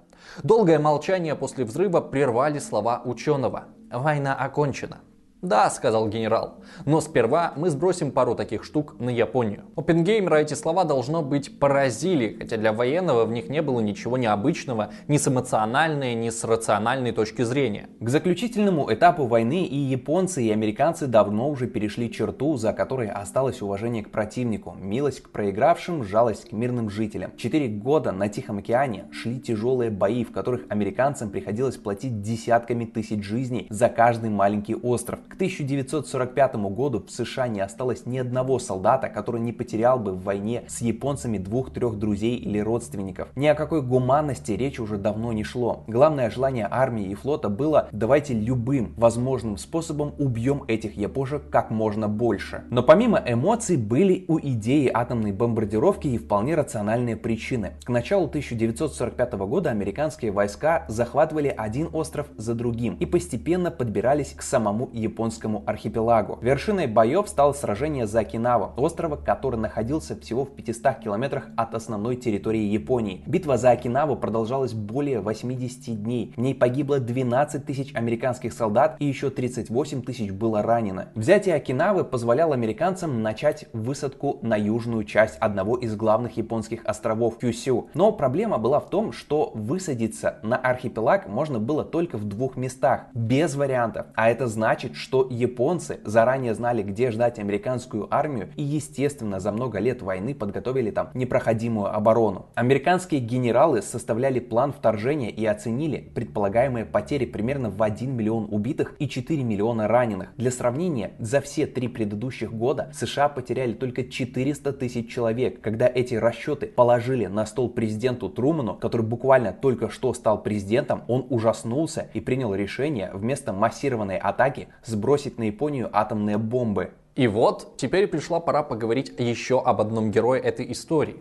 Долгое 0.42 0.80
молчание 0.80 1.36
после 1.36 1.66
взрыва 1.66 2.00
прервали 2.00 2.60
слова 2.60 3.02
ученого. 3.04 3.66
Война 3.92 4.36
окончена. 4.36 5.00
Да, 5.44 5.70
сказал 5.70 6.10
генерал, 6.10 6.56
но 6.86 7.00
сперва 7.00 7.54
мы 7.56 7.70
сбросим 7.70 8.12
пару 8.12 8.34
таких 8.34 8.64
штук 8.64 8.96
на 9.00 9.12
Японию. 9.12 9.66
Оппенгеймера 9.76 10.38
эти 10.38 10.56
слова 10.56 10.84
должно 10.84 11.22
быть 11.22 11.60
поразили, 11.60 12.36
хотя 12.40 12.58
для 12.58 12.74
военного 12.74 13.24
в 13.24 13.32
них 13.32 13.48
не 13.48 13.62
было 13.62 13.80
ничего 13.80 14.18
необычного 14.18 14.90
ни 15.08 15.18
с 15.18 15.28
эмоциональной, 15.28 16.16
ни 16.16 16.32
с 16.32 16.44
рациональной 16.44 17.12
точки 17.12 17.44
зрения. 17.44 17.88
К 18.00 18.10
заключительному 18.10 18.92
этапу 18.92 19.28
войны 19.28 19.64
и 19.64 19.78
японцы, 19.78 20.44
и 20.44 20.50
американцы 20.50 21.06
давно 21.06 21.50
уже 21.52 21.68
перешли 21.68 22.12
черту, 22.12 22.58
за 22.58 22.74
которой 22.74 23.08
осталось 23.10 23.62
уважение 23.62 24.04
к 24.04 24.10
противнику, 24.10 24.76
милость 24.80 25.22
к 25.22 25.30
проигравшим, 25.30 26.04
жалость 26.04 26.50
к 26.50 26.52
мирным 26.52 26.90
жителям. 26.90 27.32
Четыре 27.38 27.68
года 27.68 28.12
на 28.12 28.28
Тихом 28.28 28.58
океане 28.58 29.06
шли 29.12 29.40
тяжелые 29.40 29.92
бои, 29.92 30.24
в 30.24 30.32
которых 30.32 30.64
американцам 30.70 31.30
приходилось 31.30 31.78
платить 31.78 32.22
десятками 32.22 32.86
тысяч 32.86 33.24
жизней 33.24 33.68
за 33.70 33.88
каждый 33.88 34.32
маленький 34.32 34.74
остров. 34.74 35.20
К 35.30 35.34
1945 35.34 36.56
году 36.56 37.04
в 37.06 37.12
США 37.12 37.48
не 37.48 37.60
осталось 37.60 38.06
ни 38.06 38.18
одного 38.18 38.60
солдата, 38.60 39.10
который 39.10 39.42
не 39.42 39.52
потерял 39.52 40.00
бы 40.00 40.14
в 40.14 40.24
войне 40.24 40.64
с 40.68 40.82
японцами 40.82 41.38
двух-трех 41.38 42.00
друзей 42.00 42.38
или 42.38 42.60
родственников. 42.60 43.28
Ни 43.36 43.46
о 43.48 43.54
какой 43.54 43.82
гуманности 43.82 44.54
речи 44.54 44.80
уже 44.80 44.98
давно 44.98 45.34
не 45.34 45.44
шло. 45.44 45.84
Главное 45.88 46.30
желание 46.30 46.68
армии 46.72 47.08
и 47.08 47.14
флота 47.14 47.50
было 47.50 47.90
давайте 47.92 48.34
любым 48.34 48.94
возможным 48.96 49.58
способом 49.58 50.14
убьем 50.18 50.64
этих 50.68 50.96
япошек 50.96 51.44
как 51.50 51.72
можно 51.72 52.08
больше. 52.08 52.64
Но 52.70 52.82
помимо 52.82 53.22
эмоций 53.24 53.76
были 53.76 54.24
у 54.30 54.40
идеи 54.40 54.90
атомной 54.92 55.34
бомбардировки 55.34 56.08
и 56.08 56.18
вполне 56.18 56.56
рациональные 56.56 57.18
причины. 57.18 57.74
К 57.84 57.90
началу 57.90 58.28
1945 58.28 59.34
года 59.34 59.72
американские 59.72 60.32
войска 60.32 60.86
захватывали 60.88 61.54
один 61.56 61.90
остров 61.92 62.28
за 62.38 62.56
другим 62.56 62.96
и 62.96 63.06
постепенно 63.06 63.72
подбирались 63.72 64.34
к 64.34 64.42
самому 64.42 64.90
Японии 64.94 65.17
японскому 65.18 65.64
архипелагу. 65.66 66.38
Вершиной 66.42 66.86
боев 66.86 67.28
стало 67.28 67.54
сражение 67.54 68.06
за 68.06 68.20
Окинаву, 68.20 68.74
острова, 68.78 69.16
который 69.16 69.60
находился 69.60 70.16
всего 70.16 70.46
в 70.46 70.52
500 70.52 71.00
километрах 71.04 71.48
от 71.58 71.74
основной 71.74 72.18
территории 72.18 72.62
Японии. 72.62 73.24
Битва 73.26 73.58
за 73.58 73.72
Окинаву 73.72 74.16
продолжалась 74.16 74.74
более 74.74 75.20
80 75.22 76.04
дней. 76.04 76.34
В 76.38 76.40
ней 76.40 76.54
погибло 76.54 77.00
12 77.00 77.66
тысяч 77.66 77.96
американских 77.96 78.54
солдат 78.54 78.98
и 79.00 79.06
еще 79.06 79.32
38 79.32 80.04
тысяч 80.04 80.32
было 80.32 80.62
ранено. 80.62 81.08
Взятие 81.16 81.56
Окинавы 81.56 82.04
позволяло 82.04 82.54
американцам 82.54 83.24
начать 83.24 83.66
высадку 83.74 84.38
на 84.44 84.56
южную 84.56 85.04
часть 85.04 85.38
одного 85.38 85.78
из 85.78 85.96
главных 85.96 86.38
японских 86.38 86.86
островов 86.86 87.40
Кюсю. 87.40 87.90
Но 87.96 88.12
проблема 88.12 88.60
была 88.60 88.80
в 88.80 88.92
том, 88.92 89.12
что 89.14 89.52
высадиться 89.56 90.38
на 90.44 90.58
архипелаг 90.58 91.28
можно 91.28 91.58
было 91.58 91.84
только 91.84 92.18
в 92.18 92.26
двух 92.26 92.56
местах, 92.56 93.06
без 93.16 93.56
вариантов. 93.56 94.06
А 94.14 94.30
это 94.30 94.46
значит, 94.48 94.96
что 95.08 95.26
японцы 95.30 96.02
заранее 96.04 96.54
знали, 96.54 96.84
где 96.84 97.12
ждать 97.12 97.40
американскую 97.40 98.14
армию 98.14 98.50
и, 98.58 98.62
естественно, 98.62 99.40
за 99.40 99.54
много 99.54 99.80
лет 99.80 100.02
войны 100.02 100.36
подготовили 100.36 100.92
там 100.92 101.12
непроходимую 101.14 101.96
оборону. 101.96 102.48
Американские 102.56 103.22
генералы 103.22 103.82
составляли 103.82 104.42
план 104.42 104.74
вторжения 104.74 105.30
и 105.30 105.46
оценили 105.46 106.12
предполагаемые 106.14 106.84
потери 106.84 107.26
примерно 107.26 107.70
в 107.70 107.82
1 107.82 108.18
миллион 108.18 108.50
убитых 108.52 108.98
и 109.00 109.08
4 109.08 109.44
миллиона 109.44 109.88
раненых. 109.88 110.34
Для 110.36 110.52
сравнения, 110.52 111.14
за 111.20 111.40
все 111.40 111.68
три 111.68 111.88
предыдущих 111.88 112.52
года 112.52 112.92
США 112.94 113.30
потеряли 113.30 113.72
только 113.72 114.04
400 114.04 114.74
тысяч 114.74 115.10
человек. 115.10 115.62
Когда 115.62 115.88
эти 115.88 116.16
расчеты 116.16 116.68
положили 116.68 117.28
на 117.28 117.46
стол 117.46 117.70
президенту 117.70 118.28
Труману, 118.28 118.76
который 118.76 119.04
буквально 119.04 119.54
только 119.54 119.90
что 119.90 120.14
стал 120.14 120.44
президентом, 120.44 121.04
он 121.08 121.26
ужаснулся 121.30 122.10
и 122.14 122.20
принял 122.20 122.54
решение 122.54 123.10
вместо 123.14 123.54
массированной 123.54 124.18
атаки 124.18 124.68
сбросить 124.98 125.38
на 125.38 125.44
Японию 125.44 125.90
атомные 125.94 126.38
бомбы. 126.38 126.90
И 127.16 127.28
вот, 127.28 127.78
теперь 127.78 128.08
пришла 128.08 128.40
пора 128.40 128.64
поговорить 128.64 129.14
еще 129.20 129.62
об 129.62 129.80
одном 129.80 130.10
герое 130.12 130.40
этой 130.40 130.72
истории. 130.72 131.18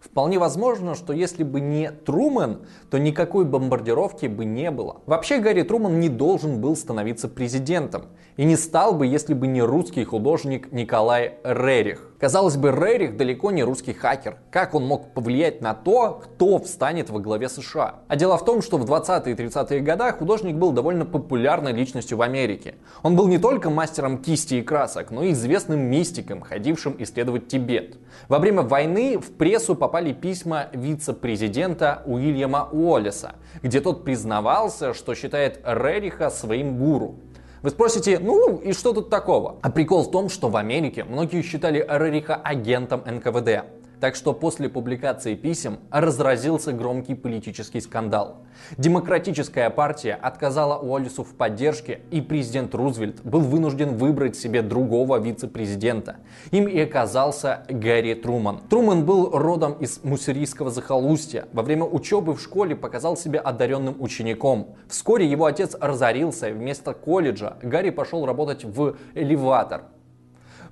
Вполне 0.00 0.38
возможно, 0.38 0.94
что 0.94 1.12
если 1.12 1.44
бы 1.44 1.60
не 1.60 1.90
Трумэн, 1.90 2.62
то 2.90 2.98
никакой 2.98 3.44
бомбардировки 3.44 4.26
бы 4.26 4.44
не 4.44 4.70
было. 4.70 5.02
Вообще 5.06 5.38
Гарри 5.38 5.62
Трумэн 5.62 6.00
не 6.00 6.08
должен 6.08 6.60
был 6.60 6.74
становиться 6.74 7.28
президентом. 7.28 8.06
И 8.40 8.44
не 8.46 8.56
стал 8.56 8.94
бы, 8.94 9.06
если 9.06 9.34
бы 9.34 9.46
не 9.46 9.60
русский 9.60 10.02
художник 10.02 10.72
Николай 10.72 11.34
Рерих. 11.44 12.08
Казалось 12.18 12.56
бы, 12.56 12.70
Рерих 12.70 13.18
далеко 13.18 13.50
не 13.50 13.62
русский 13.62 13.92
хакер. 13.92 14.38
Как 14.50 14.74
он 14.74 14.86
мог 14.86 15.12
повлиять 15.12 15.60
на 15.60 15.74
то, 15.74 16.22
кто 16.24 16.58
встанет 16.58 17.10
во 17.10 17.20
главе 17.20 17.50
США? 17.50 17.96
А 18.08 18.16
дело 18.16 18.38
в 18.38 18.44
том, 18.46 18.62
что 18.62 18.78
в 18.78 18.90
20-е 18.90 19.34
и 19.34 19.36
30-е 19.36 19.80
годы 19.80 20.12
художник 20.12 20.56
был 20.56 20.72
довольно 20.72 21.04
популярной 21.04 21.72
личностью 21.72 22.16
в 22.16 22.22
Америке. 22.22 22.76
Он 23.02 23.14
был 23.14 23.28
не 23.28 23.36
только 23.36 23.68
мастером 23.68 24.16
кисти 24.16 24.54
и 24.54 24.62
красок, 24.62 25.10
но 25.10 25.22
и 25.22 25.32
известным 25.32 25.78
мистиком, 25.80 26.40
ходившим 26.40 26.96
исследовать 26.98 27.48
Тибет. 27.48 27.98
Во 28.28 28.38
время 28.38 28.62
войны 28.62 29.18
в 29.18 29.32
прессу 29.32 29.74
попали 29.74 30.14
письма 30.14 30.68
вице-президента 30.72 32.02
Уильяма 32.06 32.70
Уоллеса, 32.72 33.34
где 33.62 33.82
тот 33.82 34.02
признавался, 34.02 34.94
что 34.94 35.14
считает 35.14 35.60
Рериха 35.62 36.30
своим 36.30 36.78
гуру. 36.78 37.16
Вы 37.62 37.68
спросите, 37.68 38.18
ну 38.18 38.56
и 38.56 38.72
что 38.72 38.94
тут 38.94 39.10
такого? 39.10 39.56
А 39.60 39.70
прикол 39.70 40.04
в 40.04 40.10
том, 40.10 40.30
что 40.30 40.48
в 40.48 40.56
Америке 40.56 41.04
многие 41.04 41.42
считали 41.42 41.84
Рериха 41.86 42.34
агентом 42.34 43.02
НКВД. 43.04 43.64
Так 44.00 44.14
что 44.14 44.32
после 44.32 44.70
публикации 44.70 45.34
писем 45.34 45.78
разразился 45.90 46.72
громкий 46.72 47.14
политический 47.14 47.82
скандал. 47.82 48.38
Демократическая 48.78 49.68
партия 49.68 50.14
отказала 50.14 50.78
Уоллису 50.78 51.22
в 51.22 51.34
поддержке, 51.34 52.00
и 52.10 52.22
президент 52.22 52.74
Рузвельт 52.74 53.22
был 53.22 53.40
вынужден 53.40 53.98
выбрать 53.98 54.36
себе 54.36 54.62
другого 54.62 55.18
вице-президента. 55.18 56.16
Им 56.50 56.66
и 56.66 56.80
оказался 56.80 57.64
Гарри 57.68 58.14
Труман. 58.14 58.60
Труман 58.70 59.04
был 59.04 59.30
родом 59.32 59.74
из 59.74 60.02
муссерийского 60.02 60.70
захолустья. 60.70 61.46
Во 61.52 61.62
время 61.62 61.84
учебы 61.84 62.34
в 62.34 62.40
школе 62.40 62.74
показал 62.74 63.18
себя 63.18 63.40
одаренным 63.40 63.96
учеником. 64.00 64.76
Вскоре 64.88 65.26
его 65.26 65.44
отец 65.44 65.76
разорился, 65.78 66.48
и 66.48 66.52
вместо 66.52 66.94
колледжа 66.94 67.58
Гарри 67.62 67.90
пошел 67.90 68.24
работать 68.24 68.64
в 68.64 68.96
элеватор. 69.14 69.82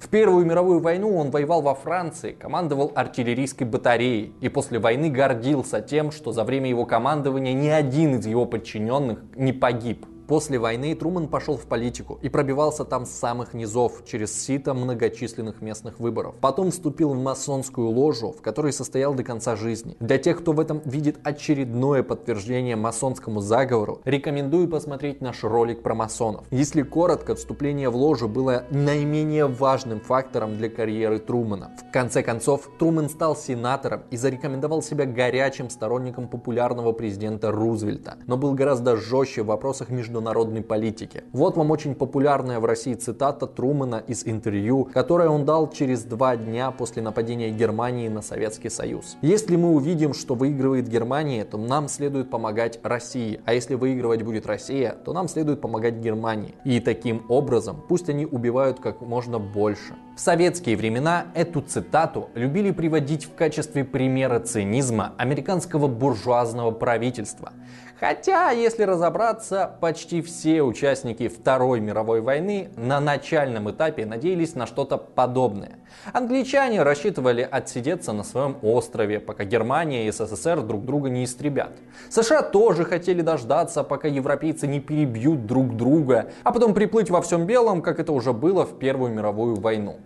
В 0.00 0.08
Первую 0.10 0.46
мировую 0.46 0.80
войну 0.80 1.16
он 1.16 1.30
воевал 1.30 1.60
во 1.60 1.74
Франции, 1.74 2.32
командовал 2.32 2.92
артиллерийской 2.94 3.66
батареей 3.66 4.32
и 4.40 4.48
после 4.48 4.78
войны 4.78 5.10
гордился 5.10 5.80
тем, 5.80 6.12
что 6.12 6.30
за 6.30 6.44
время 6.44 6.68
его 6.68 6.86
командования 6.86 7.52
ни 7.52 7.68
один 7.68 8.14
из 8.16 8.26
его 8.26 8.46
подчиненных 8.46 9.18
не 9.34 9.52
погиб. 9.52 10.06
После 10.28 10.58
войны 10.58 10.94
Труман 10.94 11.26
пошел 11.26 11.56
в 11.56 11.64
политику 11.64 12.18
и 12.20 12.28
пробивался 12.28 12.84
там 12.84 13.06
с 13.06 13.10
самых 13.10 13.54
низов 13.54 14.04
через 14.04 14.38
сито 14.38 14.74
многочисленных 14.74 15.62
местных 15.62 15.98
выборов. 15.98 16.34
Потом 16.38 16.70
вступил 16.70 17.14
в 17.14 17.16
масонскую 17.16 17.88
ложу, 17.88 18.32
в 18.32 18.42
которой 18.42 18.74
состоял 18.74 19.14
до 19.14 19.24
конца 19.24 19.56
жизни. 19.56 19.96
Для 20.00 20.18
тех, 20.18 20.40
кто 20.40 20.52
в 20.52 20.60
этом 20.60 20.82
видит 20.84 21.18
очередное 21.24 22.02
подтверждение 22.02 22.76
масонскому 22.76 23.40
заговору, 23.40 24.02
рекомендую 24.04 24.68
посмотреть 24.68 25.22
наш 25.22 25.44
ролик 25.44 25.82
про 25.82 25.94
масонов. 25.94 26.44
Если 26.50 26.82
коротко, 26.82 27.34
вступление 27.34 27.88
в 27.88 27.96
ложу 27.96 28.28
было 28.28 28.64
наименее 28.68 29.46
важным 29.46 29.98
фактором 29.98 30.58
для 30.58 30.68
карьеры 30.68 31.20
Трумана. 31.20 31.70
В 31.88 31.90
конце 31.90 32.22
концов, 32.22 32.68
Труман 32.78 33.08
стал 33.08 33.34
сенатором 33.34 34.02
и 34.10 34.18
зарекомендовал 34.18 34.82
себя 34.82 35.06
горячим 35.06 35.70
сторонником 35.70 36.28
популярного 36.28 36.92
президента 36.92 37.50
Рузвельта, 37.50 38.18
но 38.26 38.36
был 38.36 38.52
гораздо 38.52 38.98
жестче 38.98 39.42
в 39.42 39.46
вопросах 39.46 39.88
между 39.88 40.17
международной 40.18 40.62
политики. 40.62 41.22
Вот 41.32 41.56
вам 41.56 41.70
очень 41.70 41.94
популярная 41.94 42.58
в 42.58 42.64
России 42.64 42.94
цитата 42.94 43.46
Трумана 43.46 44.02
из 44.06 44.26
интервью, 44.26 44.88
которое 44.92 45.28
он 45.28 45.44
дал 45.44 45.70
через 45.70 46.02
два 46.02 46.36
дня 46.36 46.72
после 46.72 47.02
нападения 47.02 47.50
Германии 47.50 48.08
на 48.08 48.20
Советский 48.20 48.68
Союз. 48.68 49.16
Если 49.22 49.54
мы 49.56 49.70
увидим, 49.70 50.14
что 50.14 50.34
выигрывает 50.34 50.88
Германия, 50.88 51.44
то 51.44 51.56
нам 51.56 51.88
следует 51.88 52.30
помогать 52.30 52.80
России, 52.82 53.40
а 53.44 53.54
если 53.54 53.76
выигрывать 53.76 54.22
будет 54.22 54.46
Россия, 54.46 54.96
то 55.04 55.12
нам 55.12 55.28
следует 55.28 55.60
помогать 55.60 55.94
Германии. 55.94 56.54
И 56.64 56.80
таким 56.80 57.24
образом 57.28 57.84
пусть 57.88 58.08
они 58.08 58.26
убивают 58.26 58.80
как 58.80 59.00
можно 59.00 59.38
больше. 59.38 59.94
В 60.16 60.20
советские 60.20 60.76
времена 60.76 61.26
эту 61.34 61.60
цитату 61.60 62.30
любили 62.34 62.72
приводить 62.72 63.24
в 63.24 63.34
качестве 63.36 63.84
примера 63.84 64.40
цинизма 64.40 65.12
американского 65.16 65.86
буржуазного 65.86 66.72
правительства. 66.72 67.52
Хотя, 68.00 68.52
если 68.52 68.84
разобраться, 68.84 69.76
почти 69.80 70.22
все 70.22 70.62
участники 70.62 71.26
Второй 71.26 71.80
мировой 71.80 72.20
войны 72.20 72.68
на 72.76 73.00
начальном 73.00 73.70
этапе 73.72 74.06
надеялись 74.06 74.54
на 74.54 74.68
что-то 74.68 74.98
подобное. 74.98 75.80
Англичане 76.12 76.84
рассчитывали 76.84 77.46
отсидеться 77.50 78.12
на 78.12 78.22
своем 78.22 78.56
острове, 78.62 79.18
пока 79.18 79.42
Германия 79.42 80.06
и 80.06 80.12
СССР 80.12 80.62
друг 80.62 80.84
друга 80.84 81.08
не 81.08 81.24
истребят. 81.24 81.72
США 82.08 82.42
тоже 82.42 82.84
хотели 82.84 83.20
дождаться, 83.20 83.82
пока 83.82 84.06
европейцы 84.06 84.68
не 84.68 84.78
перебьют 84.78 85.46
друг 85.46 85.76
друга, 85.76 86.30
а 86.44 86.52
потом 86.52 86.74
приплыть 86.74 87.10
во 87.10 87.20
всем 87.20 87.46
белом, 87.46 87.82
как 87.82 87.98
это 87.98 88.12
уже 88.12 88.32
было 88.32 88.64
в 88.64 88.78
Первую 88.78 89.12
мировую 89.12 89.56
войну. 89.56 89.96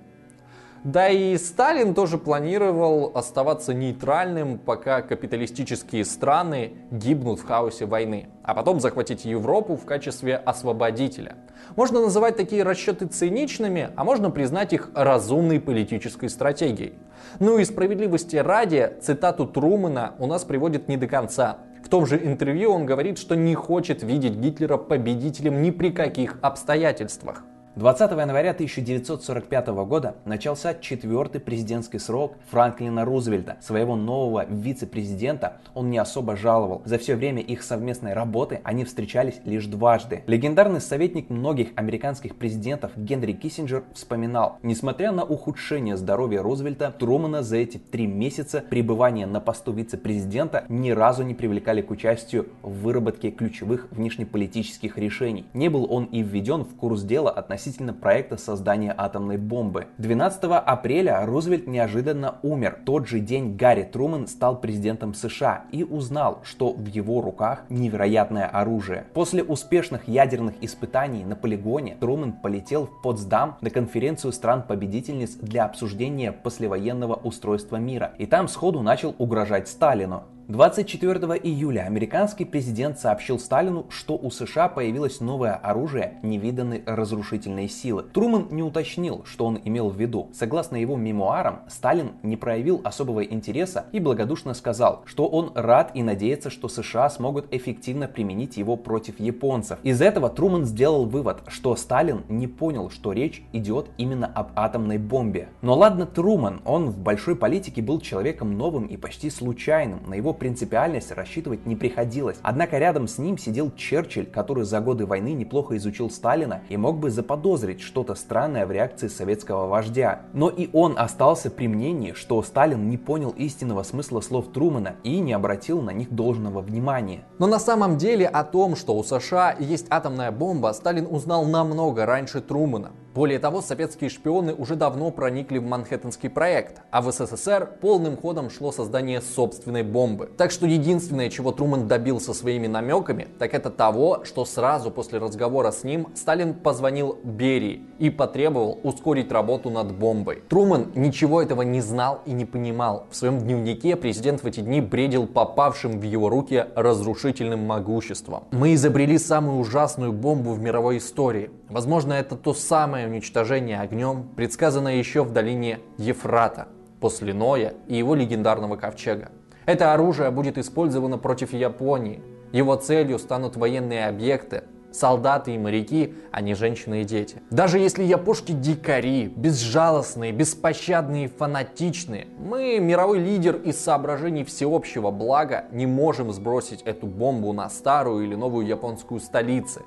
Да 0.84 1.08
и 1.08 1.38
Сталин 1.38 1.94
тоже 1.94 2.18
планировал 2.18 3.12
оставаться 3.14 3.72
нейтральным, 3.72 4.58
пока 4.58 5.00
капиталистические 5.00 6.04
страны 6.04 6.72
гибнут 6.90 7.38
в 7.38 7.46
хаосе 7.46 7.86
войны, 7.86 8.30
а 8.42 8.52
потом 8.52 8.80
захватить 8.80 9.24
Европу 9.24 9.76
в 9.76 9.84
качестве 9.84 10.34
освободителя. 10.34 11.36
Можно 11.76 12.00
называть 12.00 12.36
такие 12.36 12.64
расчеты 12.64 13.06
циничными, 13.06 13.90
а 13.94 14.02
можно 14.02 14.30
признать 14.30 14.72
их 14.72 14.90
разумной 14.92 15.60
политической 15.60 16.28
стратегией. 16.28 16.94
Ну 17.38 17.58
и 17.58 17.64
справедливости 17.64 18.34
ради, 18.34 18.92
цитату 19.00 19.46
Трумана 19.46 20.14
у 20.18 20.26
нас 20.26 20.42
приводит 20.42 20.88
не 20.88 20.96
до 20.96 21.06
конца. 21.06 21.58
В 21.84 21.88
том 21.88 22.06
же 22.06 22.16
интервью 22.16 22.72
он 22.72 22.86
говорит, 22.86 23.18
что 23.18 23.36
не 23.36 23.54
хочет 23.54 24.02
видеть 24.02 24.34
Гитлера 24.34 24.78
победителем 24.78 25.62
ни 25.62 25.70
при 25.70 25.92
каких 25.92 26.38
обстоятельствах. 26.42 27.44
20 27.74 28.10
января 28.10 28.50
1945 28.50 29.68
года 29.86 30.16
начался 30.26 30.74
четвертый 30.74 31.40
президентский 31.40 31.98
срок 31.98 32.34
Франклина 32.50 33.06
Рузвельта. 33.06 33.56
Своего 33.62 33.96
нового 33.96 34.44
вице-президента 34.44 35.56
он 35.72 35.88
не 35.88 35.96
особо 35.96 36.36
жаловал. 36.36 36.82
За 36.84 36.98
все 36.98 37.16
время 37.16 37.40
их 37.40 37.62
совместной 37.62 38.12
работы 38.12 38.60
они 38.62 38.84
встречались 38.84 39.40
лишь 39.46 39.64
дважды. 39.64 40.22
Легендарный 40.26 40.82
советник 40.82 41.30
многих 41.30 41.68
американских 41.74 42.36
президентов 42.36 42.92
Генри 42.94 43.32
Киссинджер 43.32 43.84
вспоминал, 43.94 44.58
несмотря 44.62 45.10
на 45.10 45.24
ухудшение 45.24 45.96
здоровья 45.96 46.42
Рузвельта, 46.42 46.90
Трумана 46.90 47.42
за 47.42 47.56
эти 47.56 47.78
три 47.78 48.06
месяца 48.06 48.62
пребывания 48.68 49.24
на 49.24 49.40
посту 49.40 49.72
вице-президента 49.72 50.66
ни 50.68 50.90
разу 50.90 51.22
не 51.22 51.32
привлекали 51.32 51.80
к 51.80 51.90
участию 51.90 52.48
в 52.60 52.82
выработке 52.82 53.30
ключевых 53.30 53.88
внешнеполитических 53.92 54.98
решений. 54.98 55.46
Не 55.54 55.70
был 55.70 55.90
он 55.90 56.04
и 56.04 56.20
введен 56.20 56.64
в 56.64 56.76
курс 56.76 57.02
дела 57.02 57.30
относительно 57.30 57.61
относительно 57.62 57.94
проекта 57.94 58.38
создания 58.38 58.92
атомной 58.96 59.36
бомбы. 59.36 59.86
12 59.98 60.42
апреля 60.44 61.24
Рузвельт 61.24 61.68
неожиданно 61.68 62.38
умер. 62.42 62.80
Тот 62.84 63.06
же 63.06 63.20
день 63.20 63.56
Гарри 63.56 63.84
Трумэн 63.84 64.26
стал 64.26 64.60
президентом 64.60 65.14
США 65.14 65.62
и 65.70 65.84
узнал, 65.84 66.40
что 66.42 66.72
в 66.72 66.86
его 66.86 67.20
руках 67.20 67.62
невероятное 67.68 68.46
оружие. 68.46 69.04
После 69.14 69.44
успешных 69.44 70.08
ядерных 70.08 70.54
испытаний 70.60 71.24
на 71.24 71.36
полигоне 71.36 71.96
Трумэн 72.00 72.32
полетел 72.32 72.86
в 72.86 73.00
Потсдам 73.00 73.58
на 73.60 73.70
конференцию 73.70 74.32
стран-победительниц 74.32 75.36
для 75.36 75.64
обсуждения 75.64 76.32
послевоенного 76.32 77.14
устройства 77.14 77.76
мира. 77.76 78.10
И 78.18 78.26
там 78.26 78.48
сходу 78.48 78.82
начал 78.82 79.14
угрожать 79.18 79.68
Сталину. 79.68 80.24
24 80.52 81.18
июля 81.42 81.86
американский 81.86 82.44
президент 82.44 82.98
сообщил 82.98 83.38
Сталину, 83.38 83.86
что 83.88 84.18
у 84.18 84.30
США 84.30 84.68
появилось 84.68 85.20
новое 85.20 85.54
оружие 85.54 86.18
невиданной 86.22 86.82
разрушительной 86.84 87.70
силы. 87.70 88.02
Труман 88.02 88.48
не 88.50 88.62
уточнил, 88.62 89.22
что 89.24 89.46
он 89.46 89.58
имел 89.64 89.88
в 89.88 89.98
виду. 89.98 90.28
Согласно 90.34 90.76
его 90.76 90.94
мемуарам, 90.94 91.60
Сталин 91.68 92.16
не 92.22 92.36
проявил 92.36 92.82
особого 92.84 93.24
интереса 93.24 93.86
и 93.92 93.98
благодушно 93.98 94.52
сказал, 94.52 95.04
что 95.06 95.26
он 95.26 95.52
рад 95.54 95.92
и 95.94 96.02
надеется, 96.02 96.50
что 96.50 96.68
США 96.68 97.08
смогут 97.08 97.46
эффективно 97.50 98.06
применить 98.06 98.58
его 98.58 98.76
против 98.76 99.20
японцев. 99.20 99.78
Из 99.82 100.02
этого 100.02 100.28
Труман 100.28 100.66
сделал 100.66 101.06
вывод, 101.06 101.44
что 101.48 101.74
Сталин 101.76 102.24
не 102.28 102.46
понял, 102.46 102.90
что 102.90 103.12
речь 103.12 103.42
идет 103.54 103.86
именно 103.96 104.26
об 104.26 104.50
атомной 104.54 104.98
бомбе. 104.98 105.48
Но 105.62 105.74
ладно 105.78 106.04
Труман, 106.04 106.60
он 106.66 106.90
в 106.90 106.98
большой 106.98 107.36
политике 107.36 107.80
был 107.80 108.00
человеком 108.02 108.58
новым 108.58 108.84
и 108.84 108.98
почти 108.98 109.30
случайным. 109.30 110.00
На 110.06 110.12
его 110.12 110.34
принципиальность 110.42 111.12
рассчитывать 111.12 111.66
не 111.66 111.76
приходилось. 111.76 112.36
Однако 112.42 112.76
рядом 112.78 113.06
с 113.06 113.16
ним 113.18 113.38
сидел 113.38 113.70
Черчилль, 113.76 114.26
который 114.26 114.64
за 114.64 114.80
годы 114.80 115.06
войны 115.06 115.34
неплохо 115.34 115.76
изучил 115.76 116.10
Сталина 116.10 116.62
и 116.68 116.76
мог 116.76 116.98
бы 116.98 117.10
заподозрить 117.10 117.80
что-то 117.80 118.16
странное 118.16 118.66
в 118.66 118.72
реакции 118.72 119.06
советского 119.06 119.68
вождя. 119.68 120.22
Но 120.32 120.48
и 120.48 120.68
он 120.72 120.98
остался 120.98 121.48
при 121.48 121.68
мнении, 121.68 122.12
что 122.12 122.42
Сталин 122.42 122.88
не 122.88 122.98
понял 122.98 123.30
истинного 123.30 123.84
смысла 123.84 124.20
слов 124.20 124.48
Трумэна 124.52 124.96
и 125.04 125.20
не 125.20 125.32
обратил 125.32 125.80
на 125.80 125.90
них 125.90 126.12
должного 126.12 126.60
внимания. 126.60 127.24
Но 127.38 127.46
на 127.46 127.60
самом 127.60 127.96
деле 127.96 128.26
о 128.26 128.42
том, 128.42 128.74
что 128.74 128.96
у 128.96 129.04
США 129.04 129.54
есть 129.60 129.86
атомная 129.90 130.32
бомба, 130.32 130.72
Сталин 130.74 131.06
узнал 131.08 131.44
намного 131.44 132.04
раньше 132.04 132.40
Трумэна. 132.40 132.90
Более 133.14 133.38
того, 133.38 133.60
советские 133.60 134.08
шпионы 134.08 134.54
уже 134.54 134.74
давно 134.74 135.10
проникли 135.10 135.58
в 135.58 135.64
Манхэттенский 135.64 136.30
проект, 136.30 136.80
а 136.90 137.02
в 137.02 137.12
СССР 137.12 137.68
полным 137.82 138.16
ходом 138.16 138.48
шло 138.48 138.72
создание 138.72 139.20
собственной 139.20 139.82
бомбы. 139.82 140.30
Так 140.38 140.50
что 140.50 140.66
единственное, 140.66 141.28
чего 141.28 141.52
Трумэн 141.52 141.88
добился 141.88 142.32
своими 142.32 142.68
намеками, 142.68 143.28
так 143.38 143.52
это 143.52 143.68
того, 143.68 144.24
что 144.24 144.46
сразу 144.46 144.90
после 144.90 145.18
разговора 145.18 145.72
с 145.72 145.84
ним 145.84 146.08
Сталин 146.14 146.54
позвонил 146.54 147.18
Берии 147.22 147.82
и 147.98 148.08
потребовал 148.08 148.80
ускорить 148.82 149.30
работу 149.30 149.68
над 149.68 149.94
бомбой. 149.94 150.42
Трумэн 150.48 150.92
ничего 150.94 151.42
этого 151.42 151.60
не 151.60 151.82
знал 151.82 152.22
и 152.24 152.32
не 152.32 152.46
понимал. 152.46 153.06
В 153.10 153.16
своем 153.16 153.40
дневнике 153.40 153.96
президент 153.96 154.42
в 154.42 154.46
эти 154.46 154.60
дни 154.60 154.80
бредил 154.80 155.26
попавшим 155.26 156.00
в 156.00 156.02
его 156.02 156.30
руки 156.30 156.64
разрушительным 156.74 157.66
могуществом. 157.66 158.44
Мы 158.52 158.72
изобрели 158.72 159.18
самую 159.18 159.58
ужасную 159.58 160.12
бомбу 160.12 160.52
в 160.52 160.60
мировой 160.60 160.96
истории. 160.96 161.50
Возможно, 161.72 162.12
это 162.12 162.36
то 162.36 162.52
самое 162.52 163.08
уничтожение 163.08 163.80
огнем, 163.80 164.28
предсказанное 164.36 164.96
еще 164.96 165.24
в 165.24 165.32
долине 165.32 165.78
Ефрата, 165.96 166.68
после 167.00 167.32
Ноя 167.32 167.72
и 167.88 167.96
его 167.96 168.14
легендарного 168.14 168.76
ковчега. 168.76 169.30
Это 169.64 169.94
оружие 169.94 170.30
будет 170.30 170.58
использовано 170.58 171.16
против 171.16 171.54
Японии. 171.54 172.20
Его 172.52 172.76
целью 172.76 173.18
станут 173.18 173.56
военные 173.56 174.06
объекты, 174.06 174.64
солдаты 174.90 175.54
и 175.54 175.58
моряки, 175.58 176.12
а 176.30 176.42
не 176.42 176.52
женщины 176.52 177.00
и 177.00 177.04
дети. 177.04 177.40
Даже 177.50 177.78
если 177.78 178.02
япошки 178.02 178.52
дикари, 178.52 179.28
безжалостные, 179.34 180.30
беспощадные 180.30 181.24
и 181.24 181.28
фанатичные, 181.28 182.26
мы, 182.38 182.80
мировой 182.80 183.18
лидер 183.18 183.56
из 183.56 183.80
соображений 183.80 184.44
всеобщего 184.44 185.10
блага, 185.10 185.64
не 185.72 185.86
можем 185.86 186.32
сбросить 186.32 186.82
эту 186.82 187.06
бомбу 187.06 187.54
на 187.54 187.70
старую 187.70 188.26
или 188.26 188.34
новую 188.34 188.66
японскую 188.66 189.20
столицы. 189.20 189.80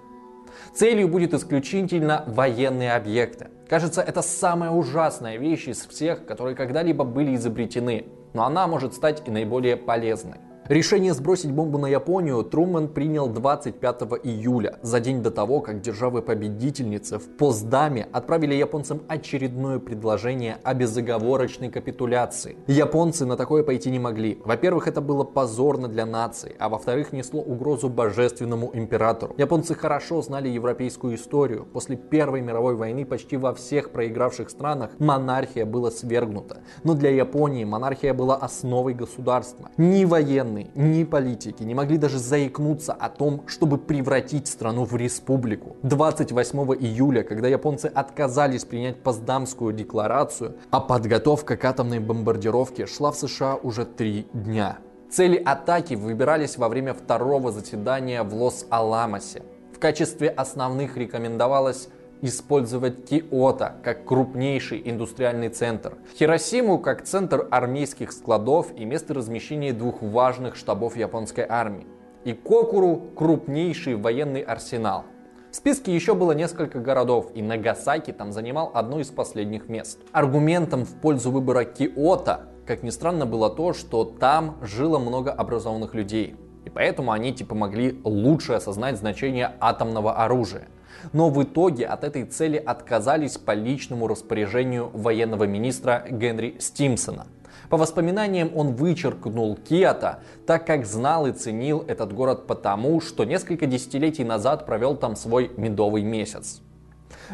Целью 0.73 1.07
будет 1.07 1.33
исключительно 1.33 2.23
военные 2.27 2.93
объекты. 2.93 3.47
Кажется, 3.67 4.01
это 4.01 4.21
самая 4.21 4.71
ужасная 4.71 5.37
вещь 5.37 5.67
из 5.67 5.85
всех, 5.85 6.25
которые 6.25 6.55
когда-либо 6.55 7.03
были 7.03 7.35
изобретены, 7.35 8.05
но 8.33 8.45
она 8.45 8.67
может 8.67 8.93
стать 8.93 9.23
и 9.27 9.31
наиболее 9.31 9.77
полезной. 9.77 10.37
Решение 10.67 11.13
сбросить 11.13 11.51
бомбу 11.51 11.77
на 11.77 11.85
Японию 11.85 12.41
Трумэн 12.41 12.87
принял 12.87 13.27
25 13.27 14.01
июля, 14.23 14.79
за 14.81 14.99
день 14.99 15.21
до 15.21 15.29
того, 15.29 15.61
как 15.61 15.81
державы-победительницы 15.81 17.19
в 17.19 17.37
Поздаме 17.37 18.07
отправили 18.11 18.55
японцам 18.55 19.03
очередное 19.07 19.77
предложение 19.77 20.57
о 20.63 20.73
безоговорочной 20.73 21.69
капитуляции. 21.69 22.57
Японцы 22.65 23.27
на 23.27 23.37
такое 23.37 23.61
пойти 23.61 23.91
не 23.91 23.99
могли. 23.99 24.41
Во-первых, 24.43 24.87
это 24.87 25.01
было 25.01 25.23
позорно 25.23 25.87
для 25.87 26.07
нации, 26.07 26.55
а 26.57 26.67
во-вторых, 26.67 27.13
несло 27.13 27.41
угрозу 27.41 27.87
божественному 27.87 28.71
императору. 28.73 29.35
Японцы 29.37 29.75
хорошо 29.75 30.23
знали 30.23 30.49
европейскую 30.49 31.13
историю. 31.13 31.67
После 31.73 31.95
Первой 31.95 32.41
мировой 32.41 32.75
войны 32.75 33.05
почти 33.05 33.37
во 33.37 33.53
всех 33.53 33.91
проигравших 33.91 34.49
странах 34.49 34.89
монархия 34.97 35.67
была 35.67 35.91
свергнута. 35.91 36.61
Но 36.83 36.95
для 36.95 37.11
Японии 37.11 37.65
монархия 37.65 38.15
была 38.15 38.35
основой 38.35 38.95
государства. 38.95 39.69
Ни 39.77 40.05
военные 40.05 40.54
военные, 40.55 40.71
ни 40.75 41.03
политики 41.03 41.63
не 41.63 41.75
могли 41.75 41.97
даже 41.97 42.19
заикнуться 42.19 42.93
о 42.93 43.09
том, 43.09 43.43
чтобы 43.47 43.77
превратить 43.77 44.47
страну 44.47 44.85
в 44.85 44.95
республику. 44.95 45.75
28 45.83 46.59
июля, 46.79 47.23
когда 47.23 47.47
японцы 47.47 47.87
отказались 47.87 48.65
принять 48.65 48.97
Поздамскую 49.03 49.73
декларацию, 49.73 50.55
а 50.71 50.79
подготовка 50.79 51.57
к 51.57 51.65
атомной 51.65 51.99
бомбардировке 51.99 52.85
шла 52.85 53.11
в 53.11 53.15
США 53.15 53.55
уже 53.55 53.85
три 53.85 54.27
дня. 54.33 54.77
Цели 55.09 55.41
атаки 55.45 55.93
выбирались 55.93 56.57
во 56.57 56.67
время 56.69 56.93
второго 56.93 57.51
заседания 57.51 58.23
в 58.23 58.33
Лос-Аламосе. 58.33 59.43
В 59.73 59.79
качестве 59.79 60.29
основных 60.29 60.97
рекомендовалось 60.97 61.89
использовать 62.21 63.05
Киото 63.05 63.75
как 63.83 64.05
крупнейший 64.05 64.81
индустриальный 64.83 65.49
центр, 65.49 65.97
Хиросиму 66.17 66.79
как 66.79 67.03
центр 67.03 67.47
армейских 67.51 68.11
складов 68.11 68.67
и 68.75 68.85
место 68.85 69.13
размещения 69.13 69.73
двух 69.73 70.01
важных 70.01 70.55
штабов 70.55 70.95
японской 70.97 71.45
армии, 71.47 71.87
и 72.23 72.33
Кокуру 72.33 73.11
крупнейший 73.15 73.95
военный 73.95 74.41
арсенал. 74.41 75.05
В 75.51 75.55
списке 75.55 75.95
еще 75.95 76.15
было 76.15 76.33
несколько 76.33 76.79
городов, 76.79 77.31
и 77.33 77.41
Нагасаки 77.41 78.11
там 78.11 78.33
занимал 78.33 78.71
одно 78.73 78.99
из 78.99 79.07
последних 79.07 79.69
мест. 79.69 79.99
Аргументом 80.11 80.83
в 80.83 80.99
пользу 80.99 81.31
выбора 81.31 81.63
Киото, 81.63 82.49
как 82.65 82.83
ни 82.83 82.89
странно, 82.89 83.25
было 83.25 83.49
то, 83.49 83.71
что 83.71 84.03
там 84.03 84.57
жило 84.61 84.99
много 84.99 85.31
образованных 85.31 85.93
людей. 85.93 86.35
И 86.65 86.69
поэтому 86.69 87.13
они 87.13 87.31
типа 87.31 87.55
могли 87.55 88.01
лучше 88.03 88.53
осознать 88.53 88.97
значение 88.97 89.55
атомного 89.61 90.15
оружия 90.15 90.67
но 91.13 91.29
в 91.29 91.41
итоге 91.43 91.85
от 91.85 92.03
этой 92.03 92.25
цели 92.25 92.57
отказались 92.57 93.37
по 93.37 93.53
личному 93.53 94.07
распоряжению 94.07 94.89
военного 94.93 95.45
министра 95.45 96.05
Генри 96.09 96.57
Стимсона. 96.59 97.27
По 97.69 97.77
воспоминаниям 97.77 98.51
он 98.55 98.75
вычеркнул 98.75 99.55
Киото, 99.55 100.19
так 100.45 100.67
как 100.67 100.85
знал 100.85 101.25
и 101.27 101.31
ценил 101.31 101.83
этот 101.87 102.13
город 102.13 102.47
потому, 102.47 103.01
что 103.01 103.23
несколько 103.23 103.65
десятилетий 103.65 104.23
назад 104.23 104.65
провел 104.65 104.95
там 104.95 105.15
свой 105.15 105.51
медовый 105.57 106.03
месяц. 106.03 106.61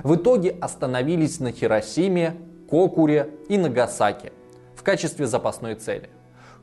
В 0.03 0.15
итоге 0.15 0.55
остановились 0.61 1.39
на 1.39 1.51
Хиросиме, 1.51 2.35
Кокуре 2.69 3.29
и 3.49 3.57
Нагасаки 3.57 4.31
в 4.75 4.83
качестве 4.83 5.27
запасной 5.27 5.75
цели. 5.75 6.09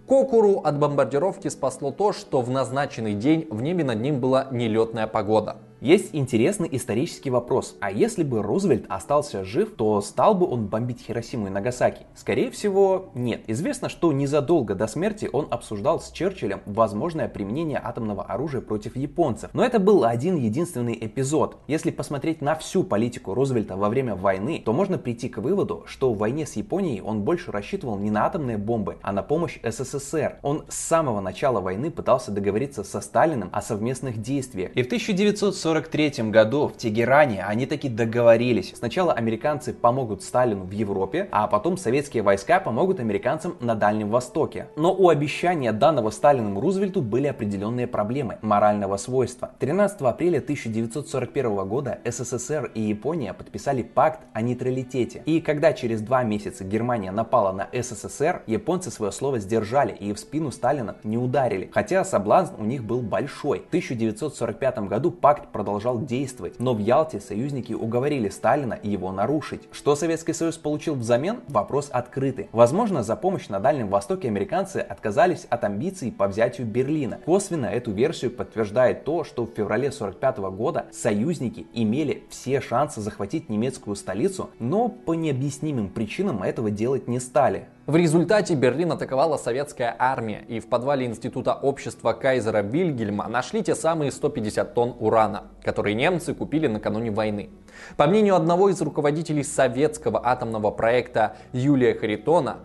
Кокуру 0.06 0.60
от 0.60 0.78
бомбардировки 0.78 1.48
спасло 1.48 1.90
то, 1.90 2.14
что 2.14 2.40
в 2.40 2.48
назначенный 2.48 3.12
день 3.12 3.46
в 3.50 3.60
небе 3.60 3.84
над 3.84 4.00
ним 4.00 4.20
была 4.20 4.48
нелетная 4.50 5.06
погода– 5.06 5.58
есть 5.80 6.08
интересный 6.12 6.68
исторический 6.72 7.30
вопрос. 7.30 7.76
А 7.80 7.92
если 7.92 8.24
бы 8.24 8.42
Рузвельт 8.42 8.86
остался 8.88 9.44
жив, 9.44 9.74
то 9.76 10.00
стал 10.00 10.34
бы 10.34 10.44
он 10.50 10.66
бомбить 10.66 11.02
Хиросиму 11.02 11.46
и 11.46 11.50
Нагасаки? 11.50 12.04
Скорее 12.16 12.50
всего, 12.50 13.10
нет. 13.14 13.42
Известно, 13.46 13.88
что 13.88 14.12
незадолго 14.12 14.74
до 14.74 14.88
смерти 14.88 15.30
он 15.32 15.46
обсуждал 15.50 16.00
с 16.00 16.10
Черчиллем 16.10 16.62
возможное 16.66 17.28
применение 17.28 17.80
атомного 17.82 18.24
оружия 18.24 18.60
против 18.60 18.96
японцев. 18.96 19.50
Но 19.52 19.64
это 19.64 19.78
был 19.78 20.04
один 20.04 20.34
единственный 20.34 20.98
эпизод. 21.00 21.58
Если 21.68 21.92
посмотреть 21.92 22.40
на 22.40 22.56
всю 22.56 22.82
политику 22.82 23.34
Рузвельта 23.34 23.76
во 23.76 23.88
время 23.88 24.16
войны, 24.16 24.60
то 24.64 24.72
можно 24.72 24.98
прийти 24.98 25.28
к 25.28 25.38
выводу, 25.38 25.84
что 25.86 26.12
в 26.12 26.18
войне 26.18 26.44
с 26.44 26.56
Японией 26.56 27.00
он 27.00 27.22
больше 27.22 27.52
рассчитывал 27.52 27.98
не 27.98 28.10
на 28.10 28.26
атомные 28.26 28.58
бомбы, 28.58 28.96
а 29.02 29.12
на 29.12 29.22
помощь 29.22 29.60
СССР. 29.62 30.38
Он 30.42 30.64
с 30.68 30.74
самого 30.74 31.20
начала 31.20 31.60
войны 31.60 31.92
пытался 31.92 32.32
договориться 32.32 32.82
со 32.82 33.00
Сталиным 33.00 33.50
о 33.52 33.62
совместных 33.62 34.20
действиях. 34.20 34.72
И 34.74 34.82
в 34.82 34.86
1940 34.86 35.67
1943 35.68 36.30
году 36.30 36.68
в 36.68 36.76
Тегеране 36.76 37.44
они 37.44 37.66
таки 37.66 37.88
договорились. 37.88 38.72
Сначала 38.74 39.12
американцы 39.12 39.74
помогут 39.74 40.22
Сталину 40.22 40.64
в 40.64 40.70
Европе, 40.70 41.28
а 41.30 41.46
потом 41.46 41.76
советские 41.76 42.22
войска 42.22 42.58
помогут 42.58 43.00
американцам 43.00 43.56
на 43.60 43.74
Дальнем 43.74 44.08
Востоке. 44.08 44.68
Но 44.76 44.94
у 44.94 45.10
обещания 45.10 45.72
данного 45.72 46.10
Сталином 46.10 46.58
Рузвельту 46.58 47.02
были 47.02 47.26
определенные 47.26 47.86
проблемы 47.86 48.38
морального 48.40 48.96
свойства. 48.96 49.50
13 49.58 50.00
апреля 50.02 50.38
1941 50.38 51.68
года 51.68 51.98
СССР 52.04 52.70
и 52.74 52.80
Япония 52.80 53.34
подписали 53.34 53.82
пакт 53.82 54.20
о 54.32 54.40
нейтралитете. 54.40 55.22
И 55.26 55.40
когда 55.40 55.72
через 55.74 56.00
два 56.00 56.22
месяца 56.22 56.64
Германия 56.64 57.10
напала 57.10 57.52
на 57.52 57.68
СССР, 57.72 58.42
японцы 58.46 58.90
свое 58.90 59.12
слово 59.12 59.38
сдержали 59.38 59.92
и 59.92 60.12
в 60.14 60.18
спину 60.18 60.50
Сталина 60.50 60.96
не 61.04 61.18
ударили. 61.18 61.70
Хотя 61.72 62.04
соблазн 62.04 62.54
у 62.58 62.64
них 62.64 62.84
был 62.84 63.02
большой. 63.02 63.60
В 63.60 63.68
1945 63.68 64.78
году 64.88 65.10
пакт 65.10 65.48
продолжал 65.58 66.00
действовать, 66.00 66.60
но 66.60 66.72
в 66.72 66.78
Ялте 66.78 67.18
союзники 67.18 67.72
уговорили 67.72 68.28
Сталина 68.28 68.78
его 68.80 69.10
нарушить. 69.10 69.62
Что 69.72 69.96
Советский 69.96 70.32
Союз 70.32 70.56
получил 70.56 70.94
взамен? 70.94 71.40
Вопрос 71.48 71.90
открытый. 71.92 72.48
Возможно, 72.52 73.02
за 73.02 73.16
помощь 73.16 73.48
на 73.48 73.58
Дальнем 73.58 73.88
Востоке 73.88 74.28
американцы 74.28 74.76
отказались 74.76 75.48
от 75.50 75.64
амбиций 75.64 76.12
по 76.12 76.28
взятию 76.28 76.64
Берлина. 76.64 77.18
Косвенно 77.24 77.66
эту 77.66 77.90
версию 77.90 78.30
подтверждает 78.30 79.02
то, 79.02 79.24
что 79.24 79.46
в 79.46 79.50
феврале 79.50 79.88
1945 79.88 80.38
года 80.56 80.86
союзники 80.92 81.66
имели 81.74 82.22
все 82.30 82.60
шансы 82.60 83.00
захватить 83.00 83.48
немецкую 83.48 83.96
столицу, 83.96 84.50
но 84.60 84.88
по 84.88 85.14
необъяснимым 85.14 85.88
причинам 85.88 86.44
этого 86.44 86.70
делать 86.70 87.08
не 87.08 87.18
стали. 87.18 87.66
В 87.88 87.96
результате 87.96 88.54
Берлин 88.54 88.92
атаковала 88.92 89.38
советская 89.38 89.96
армия, 89.98 90.44
и 90.46 90.60
в 90.60 90.68
подвале 90.68 91.06
Института 91.06 91.54
общества 91.54 92.12
Кайзера 92.12 92.60
Вильгельма 92.60 93.26
нашли 93.28 93.62
те 93.62 93.74
самые 93.74 94.12
150 94.12 94.74
тонн 94.74 94.94
урана, 95.00 95.44
которые 95.62 95.94
немцы 95.94 96.34
купили 96.34 96.66
накануне 96.66 97.10
войны. 97.10 97.48
По 97.96 98.06
мнению 98.06 98.36
одного 98.36 98.68
из 98.68 98.78
руководителей 98.82 99.42
советского 99.42 100.20
атомного 100.22 100.70
проекта 100.70 101.36
Юлия 101.54 101.94
Харитона, 101.94 102.58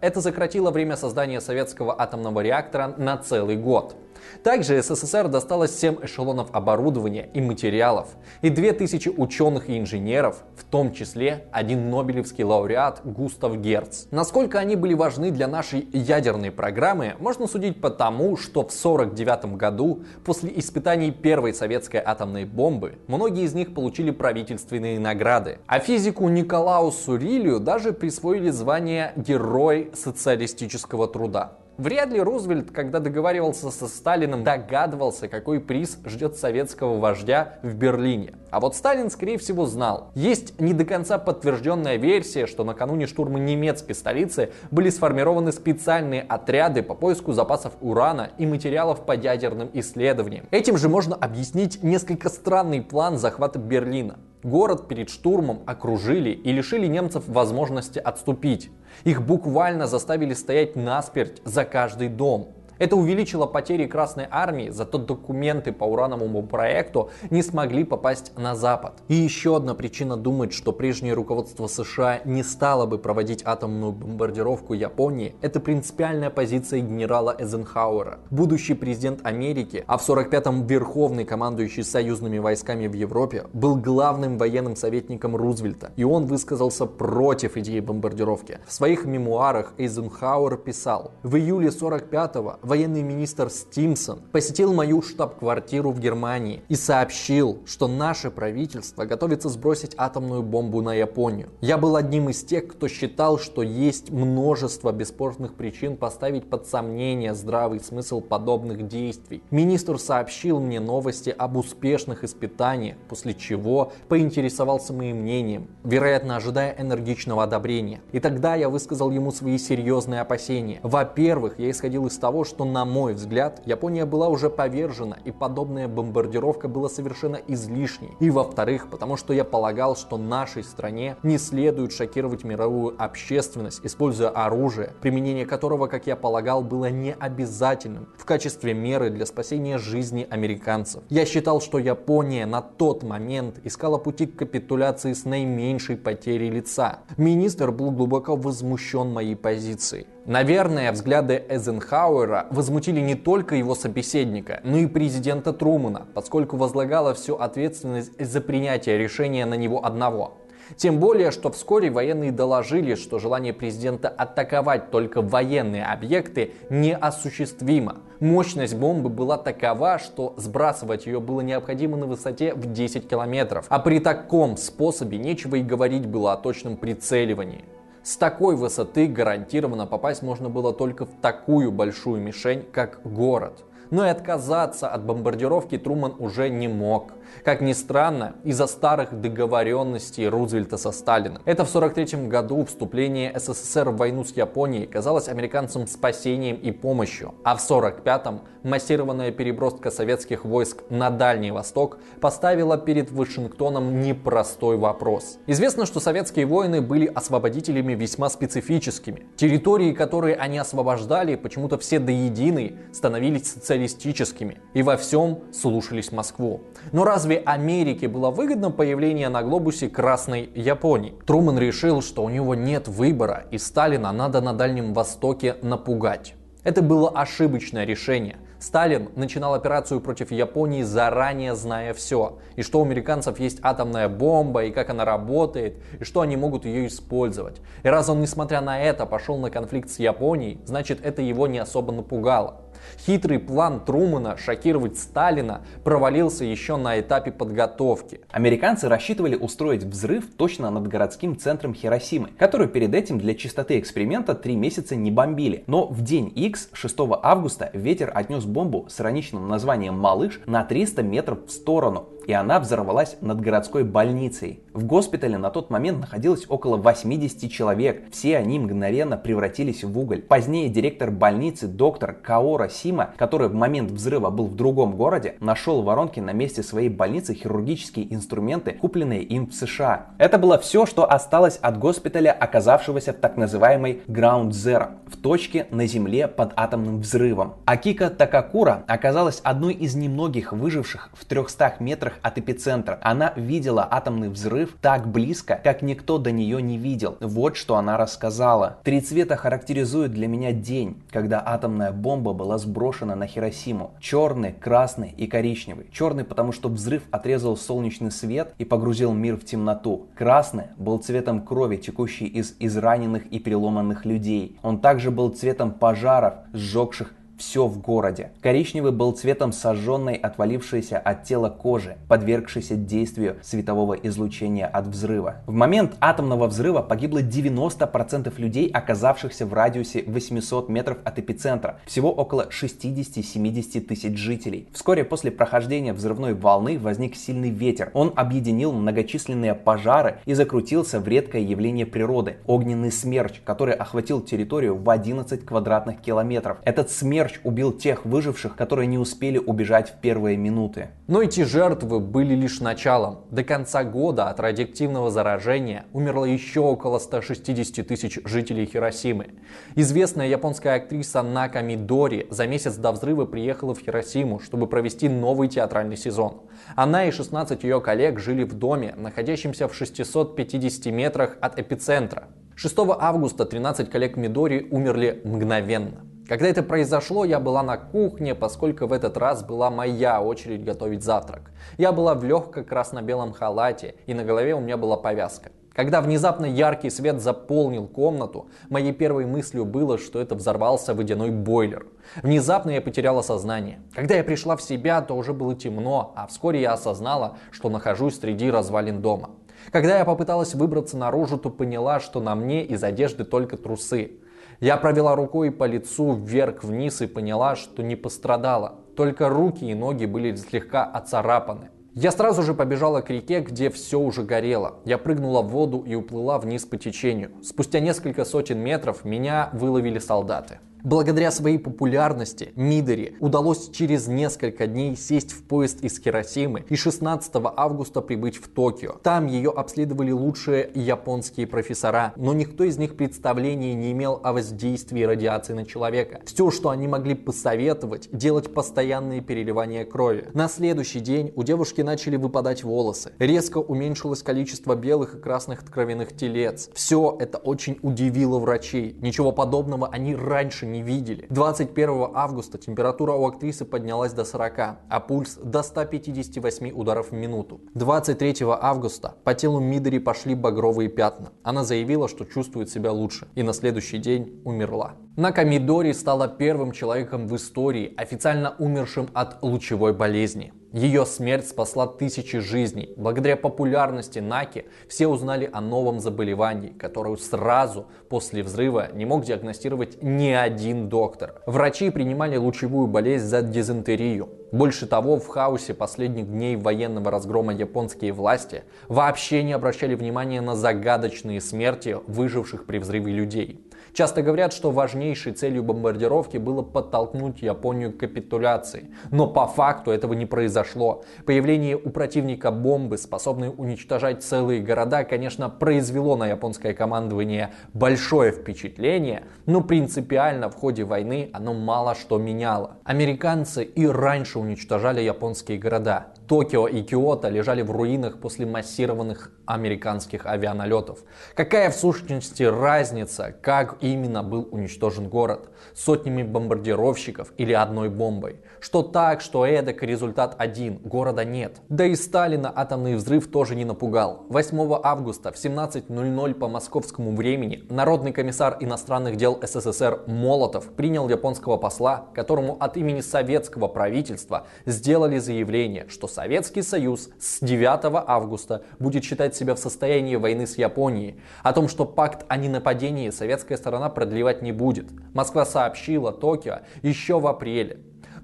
это 0.00 0.22
сократило 0.22 0.70
время 0.70 0.96
создания 0.96 1.42
советского 1.42 2.00
атомного 2.00 2.40
реактора 2.40 2.94
на 2.96 3.18
целый 3.18 3.56
год. 3.56 3.96
Также 4.42 4.82
СССР 4.82 5.28
досталось 5.28 5.78
7 5.78 5.98
эшелонов 6.02 6.48
оборудования 6.52 7.28
и 7.34 7.40
материалов 7.40 8.08
и 8.42 8.50
2000 8.50 9.14
ученых 9.16 9.68
и 9.68 9.78
инженеров, 9.78 10.42
в 10.56 10.64
том 10.64 10.92
числе 10.92 11.46
один 11.52 11.90
нобелевский 11.90 12.44
лауреат 12.44 13.00
Густав 13.04 13.56
Герц. 13.56 14.06
Насколько 14.10 14.58
они 14.58 14.76
были 14.76 14.94
важны 14.94 15.30
для 15.30 15.48
нашей 15.48 15.88
ядерной 15.92 16.50
программы, 16.50 17.14
можно 17.18 17.46
судить 17.46 17.80
по 17.80 17.90
тому, 17.90 18.36
что 18.36 18.60
в 18.60 18.72
1949 18.72 19.56
году, 19.56 20.04
после 20.24 20.52
испытаний 20.58 21.10
первой 21.10 21.54
советской 21.54 22.02
атомной 22.04 22.44
бомбы, 22.44 22.98
многие 23.06 23.44
из 23.44 23.54
них 23.54 23.74
получили 23.74 24.10
правительственные 24.10 24.98
награды. 24.98 25.58
А 25.66 25.78
физику 25.78 26.28
Николаусу 26.28 27.16
Рилью 27.16 27.60
даже 27.60 27.92
присвоили 27.92 28.50
звание 28.50 29.12
Герой 29.16 29.90
социалистического 29.94 31.08
труда. 31.08 31.59
Вряд 31.80 32.12
ли 32.12 32.20
Рузвельт, 32.20 32.72
когда 32.72 32.98
договаривался 32.98 33.70
со 33.70 33.88
Сталиным, 33.88 34.44
догадывался, 34.44 35.28
какой 35.28 35.60
приз 35.60 35.96
ждет 36.04 36.36
советского 36.36 36.98
вождя 36.98 37.54
в 37.62 37.72
Берлине. 37.72 38.34
А 38.50 38.60
вот 38.60 38.76
Сталин, 38.76 39.10
скорее 39.10 39.38
всего, 39.38 39.64
знал. 39.64 40.10
Есть 40.14 40.60
не 40.60 40.74
до 40.74 40.84
конца 40.84 41.16
подтвержденная 41.16 41.96
версия, 41.96 42.46
что 42.46 42.64
накануне 42.64 43.06
штурма 43.06 43.38
немецкой 43.38 43.94
столицы 43.94 44.50
были 44.70 44.90
сформированы 44.90 45.52
специальные 45.52 46.20
отряды 46.20 46.82
по 46.82 46.94
поиску 46.94 47.32
запасов 47.32 47.72
урана 47.80 48.28
и 48.36 48.44
материалов 48.44 49.06
по 49.06 49.12
ядерным 49.12 49.70
исследованиям. 49.72 50.48
Этим 50.50 50.76
же 50.76 50.90
можно 50.90 51.16
объяснить 51.16 51.82
несколько 51.82 52.28
странный 52.28 52.82
план 52.82 53.16
захвата 53.16 53.58
Берлина. 53.58 54.18
Город 54.42 54.88
перед 54.88 55.10
штурмом 55.10 55.62
окружили 55.66 56.30
и 56.30 56.50
лишили 56.50 56.86
немцев 56.86 57.24
возможности 57.28 57.98
отступить. 57.98 58.70
Их 59.04 59.22
буквально 59.22 59.86
заставили 59.86 60.32
стоять 60.32 60.76
насперть 60.76 61.42
за 61.44 61.64
каждый 61.64 62.08
дом. 62.08 62.48
Это 62.80 62.96
увеличило 62.96 63.44
потери 63.44 63.86
Красной 63.86 64.26
Армии, 64.30 64.70
зато 64.70 64.96
документы 64.96 65.70
по 65.70 65.84
урановому 65.84 66.42
проекту 66.42 67.10
не 67.28 67.42
смогли 67.42 67.84
попасть 67.84 68.32
на 68.38 68.54
Запад. 68.54 68.94
И 69.08 69.14
еще 69.14 69.56
одна 69.56 69.74
причина 69.74 70.16
думать, 70.16 70.54
что 70.54 70.72
прежнее 70.72 71.12
руководство 71.12 71.66
США 71.66 72.20
не 72.24 72.42
стало 72.42 72.86
бы 72.86 72.96
проводить 72.96 73.42
атомную 73.44 73.92
бомбардировку 73.92 74.72
Японии, 74.72 75.34
это 75.42 75.60
принципиальная 75.60 76.30
позиция 76.30 76.80
генерала 76.80 77.36
Эйзенхауэра. 77.38 78.20
Будущий 78.30 78.72
президент 78.72 79.26
Америки, 79.26 79.84
а 79.86 79.98
в 79.98 80.08
45-м 80.08 80.66
верховный 80.66 81.26
командующий 81.26 81.84
союзными 81.84 82.38
войсками 82.38 82.86
в 82.86 82.94
Европе, 82.94 83.44
был 83.52 83.76
главным 83.76 84.38
военным 84.38 84.74
советником 84.74 85.36
Рузвельта, 85.36 85.92
и 85.96 86.04
он 86.04 86.24
высказался 86.24 86.86
против 86.86 87.58
идеи 87.58 87.80
бомбардировки. 87.80 88.60
В 88.66 88.72
своих 88.72 89.04
мемуарах 89.04 89.74
Эйзенхауэр 89.76 90.56
писал, 90.56 91.12
в 91.22 91.36
июле 91.36 91.68
45-го 91.68 92.69
военный 92.70 93.02
министр 93.02 93.50
Стимсон 93.50 94.20
посетил 94.30 94.72
мою 94.72 95.02
штаб-квартиру 95.02 95.90
в 95.90 95.98
Германии 95.98 96.62
и 96.68 96.76
сообщил, 96.76 97.58
что 97.66 97.88
наше 97.88 98.30
правительство 98.30 99.04
готовится 99.06 99.48
сбросить 99.48 99.94
атомную 99.96 100.44
бомбу 100.44 100.80
на 100.80 100.94
Японию. 100.94 101.48
Я 101.60 101.78
был 101.78 101.96
одним 101.96 102.28
из 102.28 102.44
тех, 102.44 102.68
кто 102.68 102.86
считал, 102.86 103.40
что 103.40 103.62
есть 103.62 104.10
множество 104.10 104.92
бесспорных 104.92 105.54
причин 105.54 105.96
поставить 105.96 106.48
под 106.48 106.68
сомнение 106.68 107.34
здравый 107.34 107.80
смысл 107.80 108.20
подобных 108.20 108.86
действий. 108.86 109.42
Министр 109.50 109.98
сообщил 109.98 110.60
мне 110.60 110.78
новости 110.78 111.34
об 111.36 111.56
успешных 111.56 112.22
испытаниях, 112.22 112.96
после 113.08 113.34
чего 113.34 113.92
поинтересовался 114.08 114.92
моим 114.92 115.22
мнением, 115.22 115.66
вероятно 115.82 116.36
ожидая 116.36 116.76
энергичного 116.78 117.42
одобрения. 117.42 118.00
И 118.12 118.20
тогда 118.20 118.54
я 118.54 118.68
высказал 118.68 119.10
ему 119.10 119.32
свои 119.32 119.58
серьезные 119.58 120.20
опасения. 120.20 120.78
Во-первых, 120.84 121.58
я 121.58 121.68
исходил 121.68 122.06
из 122.06 122.16
того, 122.16 122.44
что 122.44 122.59
что, 122.60 122.66
на 122.66 122.84
мой 122.84 123.14
взгляд, 123.14 123.62
Япония 123.64 124.04
была 124.04 124.28
уже 124.28 124.50
повержена 124.50 125.16
и 125.24 125.30
подобная 125.30 125.88
бомбардировка 125.88 126.68
была 126.68 126.90
совершенно 126.90 127.36
излишней. 127.48 128.10
И 128.20 128.28
во-вторых, 128.28 128.90
потому 128.90 129.16
что 129.16 129.32
я 129.32 129.44
полагал, 129.44 129.96
что 129.96 130.18
нашей 130.18 130.62
стране 130.62 131.16
не 131.22 131.38
следует 131.38 131.90
шокировать 131.90 132.44
мировую 132.44 133.02
общественность, 133.02 133.80
используя 133.82 134.28
оружие, 134.28 134.92
применение 135.00 135.46
которого, 135.46 135.86
как 135.86 136.06
я 136.06 136.16
полагал, 136.16 136.62
было 136.62 136.90
необязательным 136.90 138.08
в 138.18 138.26
качестве 138.26 138.74
меры 138.74 139.08
для 139.08 139.24
спасения 139.24 139.78
жизни 139.78 140.26
американцев. 140.28 141.02
Я 141.08 141.24
считал, 141.24 141.62
что 141.62 141.78
Япония 141.78 142.44
на 142.44 142.60
тот 142.60 143.02
момент 143.02 143.58
искала 143.64 143.96
пути 143.96 144.26
к 144.26 144.36
капитуляции 144.36 145.14
с 145.14 145.24
наименьшей 145.24 145.96
потерей 145.96 146.50
лица. 146.50 146.98
Министр 147.16 147.72
был 147.72 147.90
глубоко 147.90 148.36
возмущен 148.36 149.10
моей 149.10 149.34
позицией. 149.34 150.06
Наверное, 150.26 150.92
взгляды 150.92 151.42
Эйзенхауэра 151.48 152.46
возмутили 152.50 153.00
не 153.00 153.14
только 153.14 153.54
его 153.54 153.74
собеседника, 153.74 154.60
но 154.64 154.76
и 154.76 154.86
президента 154.86 155.52
Трумана, 155.52 156.06
поскольку 156.14 156.56
возлагала 156.56 157.14
всю 157.14 157.36
ответственность 157.36 158.12
за 158.22 158.40
принятие 158.40 158.98
решения 158.98 159.46
на 159.46 159.54
него 159.54 159.84
одного. 159.84 160.34
Тем 160.76 161.00
более, 161.00 161.30
что 161.30 161.50
вскоре 161.50 161.90
военные 161.90 162.32
доложили, 162.32 162.94
что 162.94 163.18
желание 163.18 163.52
президента 163.52 164.08
атаковать 164.08 164.90
только 164.90 165.22
военные 165.22 165.84
объекты 165.84 166.52
неосуществимо. 166.68 167.96
Мощность 168.20 168.76
бомбы 168.76 169.08
была 169.08 169.36
такова, 169.38 169.98
что 169.98 170.34
сбрасывать 170.36 171.06
ее 171.06 171.18
было 171.18 171.40
необходимо 171.40 171.96
на 171.96 172.06
высоте 172.06 172.54
в 172.54 172.72
10 172.72 173.08
километров. 173.08 173.66
А 173.68 173.78
при 173.78 173.98
таком 173.98 174.56
способе 174.56 175.18
нечего 175.18 175.56
и 175.56 175.62
говорить 175.62 176.06
было 176.06 176.34
о 176.34 176.36
точном 176.36 176.76
прицеливании. 176.76 177.64
С 178.02 178.16
такой 178.16 178.56
высоты 178.56 179.06
гарантированно 179.06 179.86
попасть 179.86 180.22
можно 180.22 180.48
было 180.48 180.72
только 180.72 181.04
в 181.04 181.10
такую 181.20 181.70
большую 181.70 182.22
мишень, 182.22 182.64
как 182.72 183.00
город. 183.04 183.62
Но 183.90 184.06
и 184.06 184.08
отказаться 184.08 184.88
от 184.88 185.04
бомбардировки 185.04 185.76
Труман 185.76 186.14
уже 186.18 186.48
не 186.48 186.66
мог. 186.66 187.12
Как 187.44 187.60
ни 187.60 187.72
странно, 187.72 188.34
из-за 188.44 188.66
старых 188.66 189.20
договоренностей 189.20 190.28
Рузвельта 190.28 190.76
со 190.76 190.92
Сталином. 190.92 191.42
Это 191.44 191.64
в 191.64 191.74
1943 191.74 192.28
году 192.28 192.64
вступление 192.64 193.32
СССР 193.38 193.90
в 193.90 193.96
войну 193.96 194.24
с 194.24 194.36
Японией 194.36 194.86
казалось 194.86 195.28
американцам 195.28 195.86
спасением 195.86 196.56
и 196.56 196.70
помощью, 196.70 197.34
а 197.44 197.56
в 197.56 197.70
1945-м 197.70 198.40
массированная 198.62 199.30
переброска 199.30 199.90
советских 199.90 200.44
войск 200.44 200.82
на 200.90 201.10
Дальний 201.10 201.50
Восток 201.50 201.98
поставила 202.20 202.76
перед 202.76 203.10
Вашингтоном 203.10 204.00
непростой 204.00 204.76
вопрос. 204.76 205.38
Известно, 205.46 205.86
что 205.86 206.00
советские 206.00 206.46
воины 206.46 206.80
были 206.80 207.06
освободителями 207.06 207.94
весьма 207.94 208.28
специфическими. 208.28 209.26
Территории, 209.36 209.92
которые 209.92 210.36
они 210.36 210.58
освобождали, 210.58 211.36
почему-то 211.36 211.78
все 211.78 211.98
до 211.98 212.12
единой 212.12 212.76
становились 212.92 213.50
социалистическими 213.50 214.58
и 214.74 214.82
во 214.82 214.96
всем 214.96 215.40
слушались 215.52 216.12
Москву. 216.12 216.62
Но 216.92 217.04
раз 217.04 217.26
разве 217.30 217.44
Америке 217.44 218.08
было 218.08 218.30
выгодно 218.30 218.72
появление 218.72 219.28
на 219.28 219.42
глобусе 219.42 219.88
Красной 219.88 220.50
Японии? 220.52 221.14
Труман 221.26 221.58
решил, 221.60 222.02
что 222.02 222.24
у 222.24 222.28
него 222.28 222.56
нет 222.56 222.88
выбора 222.88 223.44
и 223.52 223.58
Сталина 223.58 224.10
надо 224.10 224.40
на 224.40 224.52
Дальнем 224.52 224.94
Востоке 224.94 225.54
напугать. 225.62 226.34
Это 226.64 226.82
было 226.82 227.08
ошибочное 227.10 227.84
решение. 227.84 228.38
Сталин 228.58 229.10
начинал 229.14 229.54
операцию 229.54 230.00
против 230.00 230.32
Японии 230.32 230.82
заранее 230.82 231.54
зная 231.54 231.94
все. 231.94 232.38
И 232.56 232.62
что 232.62 232.80
у 232.80 232.84
американцев 232.84 233.38
есть 233.38 233.60
атомная 233.62 234.08
бомба, 234.08 234.64
и 234.64 234.72
как 234.72 234.90
она 234.90 235.04
работает, 235.04 235.76
и 236.00 236.04
что 236.04 236.22
они 236.22 236.36
могут 236.36 236.64
ее 236.64 236.88
использовать. 236.88 237.60
И 237.84 237.88
раз 237.88 238.08
он, 238.08 238.20
несмотря 238.20 238.60
на 238.60 238.82
это, 238.82 239.06
пошел 239.06 239.38
на 239.38 239.50
конфликт 239.50 239.88
с 239.88 240.00
Японией, 240.00 240.58
значит 240.64 240.98
это 241.04 241.22
его 241.22 241.46
не 241.46 241.58
особо 241.58 241.92
напугало. 241.92 242.62
Хитрый 242.98 243.38
план 243.38 243.84
Трумана 243.84 244.36
шокировать 244.36 244.98
Сталина 244.98 245.62
провалился 245.84 246.44
еще 246.44 246.76
на 246.76 247.00
этапе 247.00 247.32
подготовки. 247.32 248.20
Американцы 248.30 248.88
рассчитывали 248.88 249.36
устроить 249.36 249.84
взрыв 249.84 250.24
точно 250.36 250.70
над 250.70 250.86
городским 250.88 251.38
центром 251.38 251.74
Хиросимы, 251.74 252.30
который 252.38 252.68
перед 252.68 252.94
этим 252.94 253.18
для 253.18 253.34
чистоты 253.34 253.78
эксперимента 253.78 254.34
три 254.34 254.56
месяца 254.56 254.96
не 254.96 255.10
бомбили. 255.10 255.64
Но 255.66 255.86
в 255.86 256.02
день 256.02 256.32
X, 256.34 256.70
6 256.72 256.96
августа, 257.22 257.70
ветер 257.72 258.10
отнес 258.14 258.44
бомбу 258.44 258.86
с 258.88 259.00
ироничным 259.00 259.48
названием 259.48 259.98
«Малыш» 259.98 260.40
на 260.46 260.64
300 260.64 261.02
метров 261.02 261.46
в 261.46 261.50
сторону 261.50 262.08
и 262.30 262.32
она 262.32 262.60
взорвалась 262.60 263.16
над 263.20 263.40
городской 263.40 263.82
больницей. 263.82 264.62
В 264.72 264.84
госпитале 264.84 265.36
на 265.36 265.50
тот 265.50 265.68
момент 265.68 265.98
находилось 265.98 266.46
около 266.48 266.76
80 266.76 267.50
человек. 267.50 268.04
Все 268.12 268.36
они 268.36 268.60
мгновенно 268.60 269.16
превратились 269.16 269.82
в 269.82 269.98
уголь. 269.98 270.22
Позднее 270.22 270.68
директор 270.68 271.10
больницы, 271.10 271.66
доктор 271.66 272.12
Каора 272.12 272.68
Сима, 272.68 273.14
который 273.16 273.48
в 273.48 273.54
момент 273.54 273.90
взрыва 273.90 274.30
был 274.30 274.46
в 274.46 274.54
другом 274.54 274.94
городе, 274.94 275.34
нашел 275.40 275.82
в 275.82 275.86
воронке 275.86 276.22
на 276.22 276.30
месте 276.30 276.62
своей 276.62 276.88
больницы 276.88 277.34
хирургические 277.34 278.14
инструменты, 278.14 278.74
купленные 278.80 279.24
им 279.24 279.48
в 279.48 279.52
США. 279.52 280.06
Это 280.18 280.38
было 280.38 280.56
все, 280.56 280.86
что 280.86 281.10
осталось 281.10 281.56
от 281.56 281.80
госпиталя, 281.80 282.30
оказавшегося 282.30 283.12
в 283.12 283.16
так 283.16 283.38
называемой 283.38 284.02
Ground 284.06 284.50
Zero, 284.50 284.90
в 285.08 285.16
точке 285.16 285.66
на 285.72 285.84
Земле 285.88 286.28
под 286.28 286.52
атомным 286.54 287.00
взрывом. 287.00 287.54
Акика 287.64 288.08
Такакура 288.08 288.84
оказалась 288.86 289.40
одной 289.42 289.74
из 289.74 289.96
немногих 289.96 290.52
выживших 290.52 291.10
в 291.14 291.24
300 291.24 291.74
метрах 291.80 292.19
от 292.22 292.38
эпицентра. 292.38 292.98
Она 293.02 293.32
видела 293.36 293.86
атомный 293.90 294.28
взрыв 294.28 294.76
так 294.80 295.08
близко, 295.08 295.60
как 295.62 295.82
никто 295.82 296.18
до 296.18 296.30
нее 296.30 296.60
не 296.62 296.78
видел. 296.78 297.16
Вот 297.20 297.56
что 297.56 297.76
она 297.76 297.96
рассказала. 297.96 298.78
Три 298.84 299.00
цвета 299.00 299.36
характеризуют 299.36 300.12
для 300.12 300.28
меня 300.28 300.52
день, 300.52 301.02
когда 301.10 301.42
атомная 301.44 301.92
бомба 301.92 302.32
была 302.32 302.58
сброшена 302.58 303.14
на 303.14 303.26
Хиросиму. 303.26 303.92
Черный, 304.00 304.52
красный 304.52 305.14
и 305.16 305.26
коричневый. 305.26 305.86
Черный, 305.92 306.24
потому 306.24 306.52
что 306.52 306.68
взрыв 306.68 307.02
отрезал 307.10 307.56
солнечный 307.56 308.10
свет 308.10 308.54
и 308.58 308.64
погрузил 308.64 309.12
мир 309.12 309.36
в 309.36 309.44
темноту. 309.44 310.06
Красный 310.14 310.64
был 310.76 310.98
цветом 310.98 311.42
крови, 311.42 311.76
текущей 311.76 312.26
из 312.26 312.54
израненных 312.58 313.26
и 313.26 313.38
переломанных 313.38 314.04
людей. 314.04 314.58
Он 314.62 314.80
также 314.80 315.10
был 315.10 315.30
цветом 315.30 315.72
пожаров, 315.72 316.34
сжегших 316.52 317.12
все 317.40 317.66
в 317.66 317.80
городе. 317.80 318.30
Коричневый 318.42 318.92
был 318.92 319.12
цветом 319.12 319.52
сожженной, 319.52 320.14
отвалившейся 320.14 320.98
от 320.98 321.24
тела 321.24 321.48
кожи, 321.48 321.96
подвергшейся 322.06 322.76
действию 322.76 323.38
светового 323.42 323.94
излучения 323.94 324.66
от 324.66 324.86
взрыва. 324.86 325.36
В 325.46 325.52
момент 325.52 325.94
атомного 326.00 326.46
взрыва 326.46 326.82
погибло 326.82 327.22
90% 327.22 328.32
людей, 328.38 328.68
оказавшихся 328.68 329.46
в 329.46 329.54
радиусе 329.54 330.04
800 330.06 330.68
метров 330.68 330.98
от 331.04 331.18
эпицентра. 331.18 331.80
Всего 331.86 332.12
около 332.12 332.48
60-70 332.50 333.80
тысяч 333.80 334.16
жителей. 334.18 334.68
Вскоре 334.72 335.04
после 335.04 335.30
прохождения 335.30 335.94
взрывной 335.94 336.34
волны 336.34 336.78
возник 336.78 337.16
сильный 337.16 337.50
ветер. 337.50 337.90
Он 337.94 338.12
объединил 338.16 338.72
многочисленные 338.72 339.54
пожары 339.54 340.18
и 340.26 340.34
закрутился 340.34 341.00
в 341.00 341.08
редкое 341.08 341.42
явление 341.42 341.86
природы– 341.86 342.36
огненный 342.46 342.92
смерч, 342.92 343.40
который 343.44 343.74
охватил 343.74 344.20
территорию 344.20 344.76
в 344.76 344.90
11 344.90 345.46
квадратных 345.46 346.02
километров. 346.02 346.58
Этот 346.64 346.90
смерч 346.90 347.29
Смерч 347.30 347.40
убил 347.44 347.72
тех 347.72 348.04
выживших, 348.04 348.56
которые 348.56 348.86
не 348.86 348.98
успели 348.98 349.38
убежать 349.38 349.90
в 349.90 350.00
первые 350.00 350.36
минуты. 350.36 350.88
Но 351.06 351.22
эти 351.22 351.42
жертвы 351.42 352.00
были 352.00 352.34
лишь 352.34 352.60
началом. 352.60 353.20
До 353.30 353.44
конца 353.44 353.84
года 353.84 354.28
от 354.28 354.40
радиоактивного 354.40 355.10
заражения 355.10 355.84
умерло 355.92 356.24
еще 356.24 356.60
около 356.60 356.98
160 356.98 357.86
тысяч 357.86 358.18
жителей 358.24 358.66
Хиросимы. 358.66 359.28
Известная 359.76 360.28
японская 360.28 360.76
актриса 360.76 361.22
Нака 361.22 361.62
Мидори 361.62 362.26
за 362.30 362.46
месяц 362.46 362.76
до 362.76 362.92
взрыва 362.92 363.26
приехала 363.26 363.74
в 363.74 363.80
Хиросиму, 363.80 364.40
чтобы 364.40 364.66
провести 364.66 365.08
новый 365.08 365.48
театральный 365.48 365.96
сезон. 365.96 366.42
Она 366.76 367.06
и 367.06 367.10
16 367.10 367.62
ее 367.64 367.80
коллег 367.80 368.18
жили 368.18 368.44
в 368.44 368.54
доме, 368.54 368.94
находящемся 368.96 369.68
в 369.68 369.74
650 369.74 370.92
метрах 370.92 371.36
от 371.40 371.58
эпицентра. 371.58 372.28
6 372.56 372.74
августа 372.98 373.46
13 373.46 373.90
коллег 373.90 374.16
Мидори 374.16 374.68
умерли 374.70 375.20
мгновенно. 375.24 376.09
Когда 376.30 376.46
это 376.46 376.62
произошло, 376.62 377.24
я 377.24 377.40
была 377.40 377.64
на 377.64 377.76
кухне, 377.76 378.36
поскольку 378.36 378.86
в 378.86 378.92
этот 378.92 379.16
раз 379.16 379.42
была 379.42 379.68
моя 379.68 380.22
очередь 380.22 380.62
готовить 380.62 381.02
завтрак. 381.02 381.50
Я 381.76 381.90
была 381.90 382.14
в 382.14 382.22
легком 382.22 382.62
красно-белом 382.62 383.32
халате, 383.32 383.96
и 384.06 384.14
на 384.14 384.22
голове 384.22 384.54
у 384.54 384.60
меня 384.60 384.76
была 384.76 384.96
повязка. 384.96 385.50
Когда 385.72 386.00
внезапно 386.00 386.46
яркий 386.46 386.88
свет 386.88 387.20
заполнил 387.20 387.88
комнату, 387.88 388.46
моей 388.68 388.92
первой 388.92 389.26
мыслью 389.26 389.64
было, 389.64 389.98
что 389.98 390.20
это 390.20 390.36
взорвался 390.36 390.94
водяной 390.94 391.30
бойлер. 391.30 391.88
Внезапно 392.22 392.70
я 392.70 392.80
потеряла 392.80 393.22
сознание. 393.22 393.80
Когда 393.92 394.14
я 394.14 394.22
пришла 394.22 394.56
в 394.56 394.62
себя, 394.62 395.02
то 395.02 395.16
уже 395.16 395.32
было 395.32 395.56
темно, 395.56 396.12
а 396.14 396.28
вскоре 396.28 396.60
я 396.60 396.74
осознала, 396.74 397.38
что 397.50 397.68
нахожусь 397.70 398.20
среди 398.20 398.52
развалин 398.52 399.02
дома. 399.02 399.30
Когда 399.72 399.98
я 399.98 400.04
попыталась 400.04 400.54
выбраться 400.54 400.96
наружу, 400.96 401.38
то 401.38 401.50
поняла, 401.50 401.98
что 401.98 402.20
на 402.20 402.34
мне 402.34 402.64
из 402.64 402.82
одежды 402.82 403.24
только 403.24 403.56
трусы. 403.56 404.19
Я 404.60 404.76
провела 404.76 405.16
рукой 405.16 405.50
по 405.50 405.64
лицу 405.64 406.12
вверх-вниз 406.12 407.00
и 407.00 407.06
поняла, 407.06 407.56
что 407.56 407.82
не 407.82 407.96
пострадала. 407.96 408.80
Только 408.94 409.30
руки 409.30 409.64
и 409.64 409.74
ноги 409.74 410.04
были 410.04 410.34
слегка 410.36 410.84
оцарапаны. 410.84 411.70
Я 411.94 412.10
сразу 412.10 412.42
же 412.42 412.52
побежала 412.52 413.00
к 413.00 413.08
реке, 413.08 413.40
где 413.40 413.70
все 413.70 413.98
уже 413.98 414.22
горело. 414.22 414.80
Я 414.84 414.98
прыгнула 414.98 415.40
в 415.40 415.48
воду 415.48 415.82
и 415.86 415.94
уплыла 415.94 416.38
вниз 416.38 416.66
по 416.66 416.76
течению. 416.76 417.30
Спустя 417.42 417.80
несколько 417.80 418.26
сотен 418.26 418.58
метров 418.58 419.06
меня 419.06 419.48
выловили 419.54 419.98
солдаты. 419.98 420.60
Благодаря 420.82 421.30
своей 421.30 421.58
популярности 421.58 422.52
Мидори 422.56 423.16
удалось 423.20 423.68
через 423.70 424.06
несколько 424.06 424.66
дней 424.66 424.96
сесть 424.96 425.32
в 425.32 425.42
поезд 425.44 425.82
из 425.82 425.98
Хиросимы 425.98 426.64
и 426.68 426.76
16 426.76 427.32
августа 427.56 428.00
прибыть 428.00 428.36
в 428.36 428.48
Токио. 428.48 428.92
Там 429.02 429.26
ее 429.26 429.50
обследовали 429.50 430.10
лучшие 430.10 430.70
японские 430.74 431.46
профессора, 431.46 432.14
но 432.16 432.32
никто 432.32 432.64
из 432.64 432.78
них 432.78 432.96
представления 432.96 433.74
не 433.74 433.92
имел 433.92 434.20
о 434.22 434.32
воздействии 434.32 435.02
радиации 435.02 435.52
на 435.52 435.66
человека. 435.66 436.20
Все, 436.24 436.50
что 436.50 436.70
они 436.70 436.88
могли 436.88 437.14
посоветовать, 437.14 438.08
делать 438.12 438.52
постоянные 438.54 439.20
переливания 439.20 439.84
крови. 439.84 440.28
На 440.32 440.48
следующий 440.48 441.00
день 441.00 441.32
у 441.36 441.42
девушки 441.42 441.82
начали 441.82 442.16
выпадать 442.16 442.64
волосы. 442.64 443.12
Резко 443.18 443.58
уменьшилось 443.58 444.22
количество 444.22 444.74
белых 444.74 445.14
и 445.14 445.18
красных 445.18 445.64
кровяных 445.64 446.16
телец. 446.16 446.70
Все 446.74 447.16
это 447.20 447.38
очень 447.38 447.78
удивило 447.82 448.38
врачей. 448.38 448.96
Ничего 449.00 449.32
подобного 449.32 449.88
они 449.88 450.14
раньше 450.14 450.69
не 450.70 450.82
видели. 450.82 451.26
21 451.30 452.10
августа 452.14 452.58
температура 452.58 453.12
у 453.12 453.26
актрисы 453.26 453.64
поднялась 453.64 454.12
до 454.12 454.24
40, 454.24 454.58
а 454.88 455.00
пульс 455.00 455.36
до 455.36 455.62
158 455.62 456.70
ударов 456.70 457.10
в 457.10 457.14
минуту. 457.14 457.60
23 457.74 458.36
августа 458.40 459.14
по 459.24 459.34
телу 459.34 459.60
Мидори 459.60 459.98
пошли 459.98 460.34
багровые 460.34 460.88
пятна. 460.88 461.30
Она 461.42 461.64
заявила, 461.64 462.08
что 462.08 462.24
чувствует 462.24 462.70
себя 462.70 462.92
лучше 462.92 463.28
и 463.34 463.42
на 463.42 463.52
следующий 463.52 463.98
день 463.98 464.40
умерла. 464.44 464.96
Нака 465.16 465.44
Мидори 465.44 465.92
стала 465.92 466.28
первым 466.28 466.72
человеком 466.72 467.26
в 467.26 467.36
истории, 467.36 467.92
официально 467.96 468.54
умершим 468.58 469.08
от 469.12 469.42
лучевой 469.42 469.92
болезни. 469.92 470.52
Ее 470.72 471.04
смерть 471.04 471.48
спасла 471.48 471.88
тысячи 471.88 472.38
жизней. 472.38 472.92
Благодаря 472.96 473.36
популярности 473.36 474.20
Наки 474.20 474.66
все 474.86 475.08
узнали 475.08 475.50
о 475.52 475.60
новом 475.60 475.98
заболевании, 475.98 476.70
которое 476.70 477.16
сразу 477.16 477.86
после 478.08 478.44
взрыва 478.44 478.88
не 478.92 479.04
мог 479.04 479.24
диагностировать 479.24 480.00
ни 480.00 480.28
один 480.28 480.88
доктор. 480.88 481.42
Врачи 481.44 481.90
принимали 481.90 482.36
лучевую 482.36 482.86
болезнь 482.86 483.26
за 483.26 483.42
дизентерию. 483.42 484.28
Больше 484.52 484.86
того, 484.86 485.18
в 485.18 485.26
хаосе 485.26 485.74
последних 485.74 486.28
дней 486.28 486.54
военного 486.54 487.10
разгрома 487.10 487.52
японские 487.52 488.12
власти 488.12 488.62
вообще 488.86 489.42
не 489.42 489.52
обращали 489.52 489.96
внимания 489.96 490.40
на 490.40 490.54
загадочные 490.54 491.40
смерти 491.40 491.96
выживших 492.06 492.66
при 492.66 492.78
взрыве 492.78 493.12
людей. 493.12 493.60
Часто 493.92 494.22
говорят, 494.22 494.52
что 494.52 494.70
важнейшей 494.70 495.32
целью 495.32 495.62
бомбардировки 495.62 496.36
было 496.36 496.62
подтолкнуть 496.62 497.42
Японию 497.42 497.92
к 497.92 497.98
капитуляции. 497.98 498.90
Но 499.10 499.26
по 499.26 499.46
факту 499.46 499.90
этого 499.90 500.14
не 500.14 500.26
произошло. 500.26 501.04
Появление 501.26 501.76
у 501.76 501.90
противника 501.90 502.50
бомбы, 502.50 502.98
способной 502.98 503.52
уничтожать 503.56 504.22
целые 504.22 504.60
города, 504.60 505.04
конечно, 505.04 505.48
произвело 505.48 506.16
на 506.16 506.28
японское 506.28 506.74
командование 506.74 507.50
большое 507.74 508.32
впечатление, 508.32 509.24
но 509.46 509.60
принципиально 509.60 510.50
в 510.50 510.54
ходе 510.54 510.84
войны 510.84 511.30
оно 511.32 511.54
мало 511.54 511.94
что 511.94 512.18
меняло. 512.18 512.78
Американцы 512.84 513.64
и 513.64 513.86
раньше 513.86 514.38
уничтожали 514.38 515.00
японские 515.00 515.58
города. 515.58 516.08
Токио 516.30 516.68
и 516.68 516.82
Киото 516.82 517.28
лежали 517.28 517.62
в 517.62 517.72
руинах 517.72 518.20
после 518.20 518.46
массированных 518.46 519.32
американских 519.46 520.26
авианалетов. 520.26 521.00
Какая 521.34 521.72
в 521.72 521.74
сущности 521.74 522.44
разница, 522.44 523.34
как 523.42 523.78
именно 523.80 524.22
был 524.22 524.46
уничтожен 524.52 525.08
город? 525.08 525.48
Сотнями 525.74 526.22
бомбардировщиков 526.22 527.32
или 527.36 527.52
одной 527.52 527.88
бомбой? 527.88 528.36
Что 528.60 528.82
так, 528.82 529.22
что 529.22 529.46
эдак, 529.46 529.82
результат 529.82 530.34
один, 530.36 530.78
города 530.84 531.24
нет. 531.24 531.62
Да 531.70 531.86
и 531.86 531.96
Сталина 531.96 532.52
атомный 532.54 532.94
взрыв 532.94 533.30
тоже 533.30 533.54
не 533.54 533.64
напугал. 533.64 534.26
8 534.28 534.80
августа 534.82 535.32
в 535.32 535.36
17.00 535.36 536.34
по 536.34 536.46
московскому 536.46 537.16
времени 537.16 537.64
Народный 537.70 538.12
комиссар 538.12 538.58
иностранных 538.60 539.16
дел 539.16 539.40
СССР 539.42 540.02
Молотов 540.06 540.72
принял 540.72 541.08
японского 541.08 541.56
посла, 541.56 542.08
которому 542.14 542.58
от 542.60 542.76
имени 542.76 543.00
советского 543.00 543.66
правительства 543.66 544.46
сделали 544.66 545.18
заявление, 545.18 545.86
что 545.88 546.06
Советский 546.06 546.62
Союз 546.62 547.08
с 547.18 547.40
9 547.40 548.04
августа 548.06 548.62
будет 548.78 549.04
считать 549.04 549.34
себя 549.34 549.54
в 549.54 549.58
состоянии 549.58 550.16
войны 550.16 550.46
с 550.46 550.58
Японией. 550.58 551.18
О 551.42 551.54
том, 551.54 551.66
что 551.66 551.86
пакт 551.86 552.26
о 552.28 552.36
ненападении 552.36 553.08
советская 553.08 553.56
сторона 553.56 553.88
продлевать 553.88 554.42
не 554.42 554.52
будет. 554.52 554.90
Москва 555.14 555.46
сообщила 555.46 556.12
Токио 556.12 556.60
еще 556.82 557.18
в 557.18 557.26
апреле. 557.26 557.80